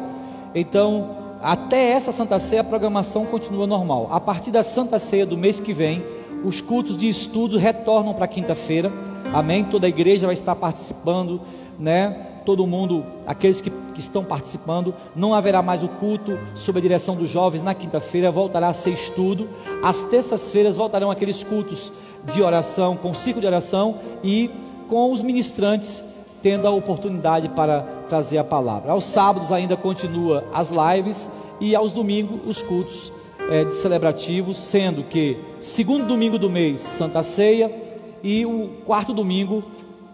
[0.54, 4.08] então até essa Santa Ceia a programação continua normal.
[4.10, 6.02] A partir da Santa Ceia do mês que vem,
[6.42, 8.90] os cultos de estudo retornam para quinta-feira.
[9.32, 9.64] Amém?
[9.64, 11.40] Toda a igreja vai estar participando,
[11.78, 12.30] né?
[12.44, 17.16] Todo mundo, aqueles que, que estão participando, não haverá mais o culto sob a direção
[17.16, 19.48] dos jovens na quinta-feira, voltará a ser estudo.
[19.82, 21.92] Às terças-feiras voltarão aqueles cultos
[22.32, 24.50] de oração, com ciclo de oração e
[24.88, 26.04] com os ministrantes
[26.44, 28.92] tendo a oportunidade para trazer a palavra.
[28.92, 33.10] Aos sábados ainda continua as lives e aos domingos os cultos
[33.50, 37.74] é, celebrativos, sendo que segundo domingo do mês Santa Ceia
[38.22, 39.64] e o quarto domingo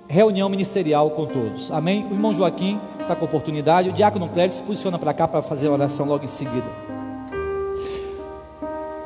[0.06, 1.68] reunião ministerial com todos.
[1.72, 2.06] Amém?
[2.08, 5.66] O irmão Joaquim está com oportunidade, o diácono Cléber se posiciona para cá para fazer
[5.66, 6.66] a oração logo em seguida.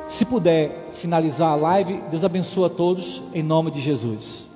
[0.07, 4.54] Se puder finalizar a live, Deus abençoe a todos em nome de Jesus.